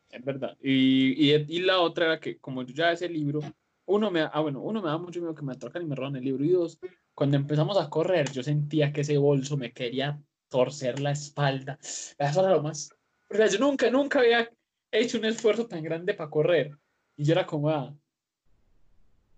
Es 0.08 0.24
verdad. 0.24 0.56
Y, 0.62 1.30
y, 1.30 1.34
y 1.34 1.60
la 1.60 1.80
otra 1.80 2.06
era 2.06 2.20
que, 2.20 2.38
como 2.38 2.62
yo 2.62 2.72
ya 2.72 2.92
ese 2.92 3.10
libro, 3.10 3.40
uno 3.86 4.10
me, 4.10 4.20
da- 4.20 4.30
ah, 4.32 4.40
bueno, 4.40 4.60
uno 4.60 4.80
me 4.82 4.88
da 4.88 4.98
mucho 4.98 5.20
miedo 5.20 5.34
que 5.34 5.42
me 5.42 5.52
atracan 5.52 5.82
y 5.82 5.86
me 5.86 5.94
roban 5.94 6.16
el 6.16 6.24
libro. 6.24 6.44
Y 6.44 6.50
dos, 6.50 6.78
cuando 7.14 7.36
empezamos 7.36 7.78
a 7.78 7.88
correr, 7.90 8.30
yo 8.30 8.42
sentía 8.42 8.92
que 8.92 9.02
ese 9.02 9.18
bolso 9.18 9.56
me 9.56 9.72
quería 9.72 10.20
torcer 10.48 11.00
la 11.00 11.12
espalda. 11.12 11.78
Eso 11.80 12.40
era 12.40 12.50
lo 12.50 12.62
más. 12.62 12.90
O 13.28 13.34
sea, 13.34 13.46
yo 13.46 13.58
nunca, 13.58 13.90
nunca 13.90 14.20
había 14.20 14.50
hecho 14.90 15.18
un 15.18 15.24
esfuerzo 15.24 15.66
tan 15.66 15.82
grande 15.82 16.14
para 16.14 16.30
correr. 16.30 16.76
Y 17.16 17.24
yo 17.24 17.32
era 17.32 17.46
como, 17.46 17.70
ah, 17.70 17.94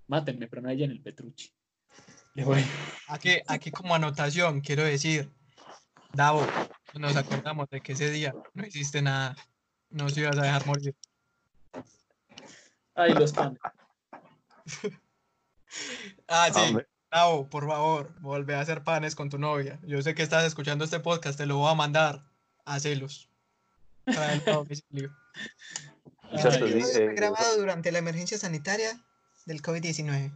mátenme, 0.07 0.49
pero 0.49 0.63
no 0.63 0.69
hay 0.69 0.83
en 0.85 0.91
el 0.91 1.01
Petrucci. 1.01 1.51
Y 2.35 2.43
bueno, 2.43 2.67
Aquí, 3.07 3.37
aquí 3.47 3.71
como 3.71 3.95
anotación, 3.95 4.61
quiero 4.61 4.83
decir, 4.83 5.31
Davo, 6.15 6.45
nos 6.95 7.17
acordamos 7.17 7.69
de 7.69 7.81
que 7.81 7.93
ese 7.93 8.11
día 8.11 8.35
no 8.55 8.67
hiciste 8.67 9.03
nada, 9.03 9.37
nos 9.91 10.17
ibas 10.17 10.39
a 10.39 10.43
dejar 10.43 10.67
morir. 10.67 10.97
ay, 12.95 13.13
los 13.15 13.33
panes. 13.33 13.59
Ah, 16.29 16.51
sí, 16.53 16.61
Hombre, 16.61 16.87
por 17.51 17.67
favor, 17.67 18.13
vuelve 18.21 18.55
a 18.55 18.61
hacer 18.61 18.85
panes 18.85 19.15
con 19.17 19.29
tu 19.29 19.39
novia. 19.39 19.81
Yo 19.83 20.01
sé 20.03 20.15
que 20.15 20.23
estás 20.23 20.45
escuchando 20.45 20.85
este 20.85 21.01
podcast, 21.01 21.37
te 21.37 21.47
lo 21.47 21.57
voy 21.59 21.71
a 21.71 21.75
mandar 21.75 22.23
a 22.65 22.79
celos. 22.79 23.29
Tráelo 24.05 24.43
a 24.47 24.53
domicilio. 24.57 25.11
Exacto, 26.33 26.65
Ay, 26.67 26.83
sí, 26.83 26.99
eh, 27.01 27.15
grabado 27.15 27.59
durante 27.59 27.91
la 27.93 27.99
emergencia 27.99 28.39
sanitaria 28.39 29.01
del 29.47 29.63
COVID-19. 29.63 30.33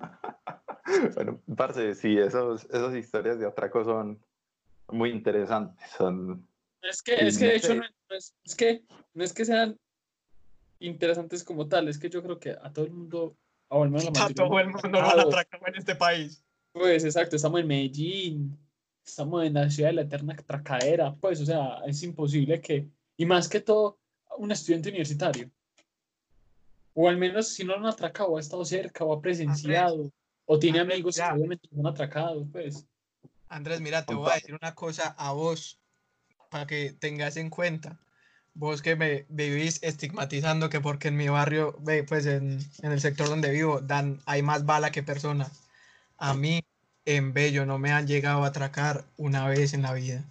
Bueno, 1.14 1.40
parce, 1.56 1.94
sí, 1.94 2.16
esos, 2.18 2.64
esas 2.64 2.94
historias 2.96 3.38
de 3.38 3.46
Atraco 3.46 3.84
son 3.84 4.18
muy 4.88 5.10
interesantes. 5.10 5.88
Son, 5.96 6.48
Es 6.82 7.02
que, 7.02 7.14
es 7.14 7.36
que 7.38 7.46
de 7.46 7.56
hecho 7.56 7.74
no 7.74 7.84
es, 7.84 7.90
no 8.08 8.16
es- 8.16 8.34
es 8.44 8.54
que 8.56 8.82
no 9.12 9.22
es 9.22 9.32
que 9.34 9.44
sean 9.44 9.78
interesantes 10.80 11.44
como 11.44 11.68
tal, 11.68 11.88
es 11.88 11.98
que 11.98 12.10
yo 12.10 12.22
creo 12.22 12.38
que 12.38 12.50
a 12.50 12.72
todo 12.72 12.84
el 12.84 12.92
mundo, 12.92 13.36
al 13.70 13.90
menos 13.90 14.04
la 14.04 14.10
A 14.26 14.30
todo 14.30 14.58
el 14.58 14.68
mundo 14.68 14.88
lo 14.88 15.00
van 15.00 15.18
a 15.18 15.22
atracar 15.22 15.60
en 15.66 15.76
este 15.76 15.94
país. 15.94 16.42
Pues 16.72 17.04
exacto, 17.04 17.36
estamos 17.36 17.60
en 17.60 17.66
Medellín, 17.66 18.58
estamos 19.04 19.44
en 19.44 19.54
la 19.54 19.70
ciudad 19.70 19.90
de 19.90 19.94
la 19.94 20.02
eterna 20.02 20.36
tracadera, 20.36 21.14
pues, 21.14 21.40
o 21.40 21.46
sea, 21.46 21.80
es 21.86 22.02
imposible 22.02 22.60
que, 22.60 22.88
y 23.16 23.26
más 23.26 23.48
que 23.48 23.60
todo, 23.60 23.98
un 24.36 24.52
estudiante 24.52 24.90
universitario, 24.90 25.50
o 26.94 27.08
al 27.08 27.16
menos 27.16 27.48
si 27.48 27.64
no 27.64 27.72
lo 27.72 27.86
han 27.86 27.92
atracado, 27.92 28.36
ha 28.36 28.40
estado 28.40 28.64
cerca, 28.64 29.04
o 29.04 29.12
ha 29.12 29.20
presenciado, 29.20 30.12
o 30.46 30.58
tiene 30.58 30.80
Andrés, 30.80 30.96
amigos 30.96 31.16
que 31.16 31.22
obviamente 31.22 31.68
lo 31.72 31.80
han 31.80 31.86
atracado, 31.86 32.46
pues. 32.52 32.86
Andrés, 33.48 33.80
mira, 33.80 34.04
te 34.04 34.14
voy 34.14 34.30
a 34.30 34.34
decir 34.34 34.54
una 34.54 34.74
cosa 34.74 35.14
a 35.18 35.32
vos 35.32 35.80
para 36.50 36.66
que 36.66 36.92
tengas 36.92 37.36
en 37.36 37.50
cuenta. 37.50 37.98
Vos 38.58 38.82
que 38.82 38.96
me 38.96 39.24
vivís 39.28 39.80
estigmatizando 39.84 40.68
que 40.68 40.80
porque 40.80 41.06
en 41.08 41.16
mi 41.16 41.28
barrio, 41.28 41.76
ve, 41.78 42.02
pues 42.02 42.26
en, 42.26 42.58
en 42.82 42.90
el 42.90 43.00
sector 43.00 43.28
donde 43.28 43.52
vivo, 43.52 43.80
dan, 43.80 44.20
hay 44.26 44.42
más 44.42 44.66
bala 44.66 44.90
que 44.90 45.04
personas. 45.04 45.68
A 46.16 46.34
mí, 46.34 46.64
en 47.04 47.32
Bello, 47.32 47.66
no 47.66 47.78
me 47.78 47.92
han 47.92 48.08
llegado 48.08 48.42
a 48.42 48.48
atracar 48.48 49.04
una 49.16 49.46
vez 49.46 49.74
en 49.74 49.82
la 49.82 49.92
vida. 49.92 50.24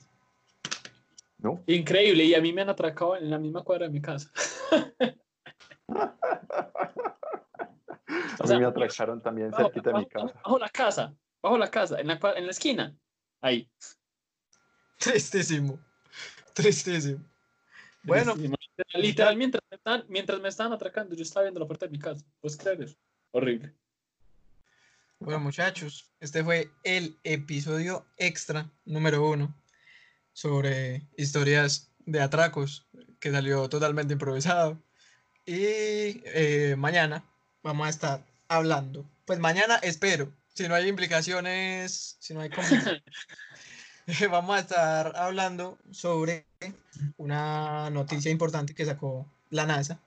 ¿no? 1.37 1.63
Increíble, 1.67 2.25
y 2.25 2.35
a 2.35 2.41
mí 2.41 2.51
me 2.51 2.63
han 2.63 2.69
atracado 2.69 3.15
en 3.15 3.29
la 3.29 3.37
misma 3.37 3.63
cuadra 3.63 3.87
de 3.87 3.93
mi 3.93 4.01
casa. 4.01 4.29
A 4.71 4.91
O 8.43 8.45
sea, 8.45 8.57
mí 8.57 8.63
me 8.63 8.69
atracaron 8.69 9.21
también 9.21 9.51
Bajo, 9.51 9.63
cerquita 9.63 9.91
de 9.91 9.99
mi 9.99 10.05
casa. 10.05 10.33
bajo 10.43 10.59
la 10.59 10.69
casa, 10.69 11.15
bajo 11.41 11.57
la 11.57 11.71
casa, 11.71 12.01
en 12.01 12.07
la, 12.07 12.19
en 12.35 12.45
la 12.45 12.51
esquina, 12.51 12.93
ahí. 13.39 13.71
Tristísimo. 14.97 15.79
Tristísimo. 16.53 17.23
Bueno, 18.07 18.33
Tristísimo. 18.33 18.55
Literal, 18.93 19.35
mientras, 19.35 19.63
me 19.69 19.75
estaban, 19.75 20.05
mientras 20.07 20.39
me 20.39 20.47
estaban 20.47 20.73
atracando, 20.73 21.13
yo 21.13 21.23
estaba 21.23 21.43
viendo 21.43 21.59
la 21.59 21.67
puerta 21.67 21.85
de 21.85 21.91
mi 21.91 21.99
casa. 21.99 22.25
¿Puedes 22.39 22.57
creer? 22.57 22.95
Horrible. 23.31 23.73
Bueno, 25.19 25.39
muchachos, 25.41 26.09
este 26.19 26.43
fue 26.43 26.69
el 26.83 27.19
episodio 27.23 28.05
extra 28.17 28.71
número 28.85 29.27
uno 29.27 29.53
sobre 30.31 31.01
historias 31.17 31.91
de 32.05 32.21
atracos 32.21 32.87
que 33.19 33.31
salió 33.31 33.67
totalmente 33.67 34.13
improvisado. 34.13 34.81
Y 35.45 36.21
eh, 36.23 36.75
mañana 36.77 37.23
vamos 37.61 37.87
a 37.87 37.89
estar 37.89 38.25
hablando. 38.47 39.09
Pues 39.25 39.39
mañana 39.39 39.75
espero, 39.81 40.31
si 40.53 40.67
no 40.67 40.75
hay 40.75 40.87
implicaciones, 40.87 42.15
si 42.19 42.33
no 42.33 42.41
hay 42.41 42.49
vamos 44.31 44.55
a 44.55 44.59
estar 44.59 45.13
hablando 45.17 45.77
sobre 45.91 46.45
una 47.17 47.89
noticia 47.89 48.31
importante 48.31 48.73
que 48.73 48.85
sacó 48.85 49.29
la 49.49 49.65
NASA 49.65 49.99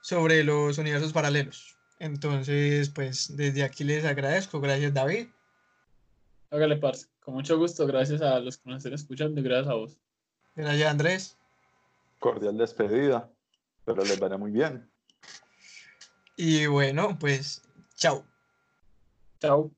sobre 0.00 0.42
los 0.42 0.78
universos 0.78 1.12
paralelos. 1.12 1.76
Entonces, 1.98 2.88
pues 2.88 3.36
desde 3.36 3.62
aquí 3.62 3.84
les 3.84 4.04
agradezco. 4.04 4.60
Gracias, 4.60 4.92
David. 4.92 5.28
Hágale, 6.50 6.76
parce. 6.76 7.06
Con 7.20 7.34
mucho 7.34 7.56
gusto. 7.56 7.86
Gracias 7.86 8.20
a 8.22 8.40
los 8.40 8.58
que 8.58 8.70
nos 8.70 8.78
estén 8.78 8.94
escuchando 8.94 9.40
y 9.40 9.44
gracias 9.44 9.68
a 9.68 9.74
vos. 9.74 9.96
Gracias, 10.56 10.90
Andrés. 10.90 11.36
Cordial 12.18 12.56
despedida, 12.56 13.30
pero 13.84 14.02
les 14.02 14.18
vaya 14.18 14.36
muy 14.36 14.50
bien. 14.50 14.90
Y 16.36 16.66
bueno, 16.66 17.16
pues, 17.18 17.62
chao. 17.94 18.24
Chao. 19.38 19.70